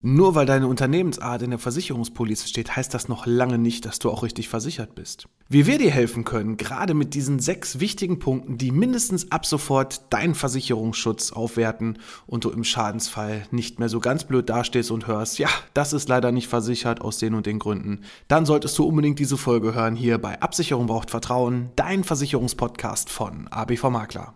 Nur 0.00 0.36
weil 0.36 0.46
deine 0.46 0.68
Unternehmensart 0.68 1.42
in 1.42 1.50
der 1.50 1.58
Versicherungspolice 1.58 2.46
steht, 2.46 2.76
heißt 2.76 2.94
das 2.94 3.08
noch 3.08 3.26
lange 3.26 3.58
nicht, 3.58 3.84
dass 3.84 3.98
du 3.98 4.10
auch 4.10 4.22
richtig 4.22 4.48
versichert 4.48 4.94
bist. 4.94 5.26
Wie 5.48 5.66
wir 5.66 5.78
dir 5.78 5.90
helfen 5.90 6.22
können, 6.22 6.56
gerade 6.56 6.94
mit 6.94 7.14
diesen 7.14 7.40
sechs 7.40 7.80
wichtigen 7.80 8.20
Punkten, 8.20 8.58
die 8.58 8.70
mindestens 8.70 9.32
ab 9.32 9.44
sofort 9.44 10.12
deinen 10.12 10.36
Versicherungsschutz 10.36 11.32
aufwerten 11.32 11.98
und 12.28 12.44
du 12.44 12.50
im 12.50 12.62
Schadensfall 12.62 13.42
nicht 13.50 13.80
mehr 13.80 13.88
so 13.88 13.98
ganz 13.98 14.22
blöd 14.22 14.48
dastehst 14.48 14.92
und 14.92 15.08
hörst, 15.08 15.40
ja, 15.40 15.48
das 15.74 15.92
ist 15.92 16.08
leider 16.08 16.30
nicht 16.30 16.46
versichert 16.46 17.00
aus 17.00 17.18
den 17.18 17.34
und 17.34 17.46
den 17.46 17.58
Gründen, 17.58 18.02
dann 18.28 18.46
solltest 18.46 18.78
du 18.78 18.84
unbedingt 18.84 19.18
diese 19.18 19.36
Folge 19.36 19.74
hören 19.74 19.96
hier 19.96 20.18
bei 20.18 20.40
Absicherung 20.40 20.86
braucht 20.86 21.10
Vertrauen, 21.10 21.70
dein 21.74 22.04
Versicherungspodcast 22.04 23.10
von 23.10 23.48
ABV 23.48 23.90
Makler. 23.90 24.34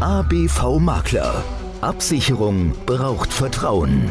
ABV 0.00 0.80
Makler. 0.80 1.44
Absicherung 1.80 2.72
braucht 2.86 3.32
Vertrauen. 3.32 4.10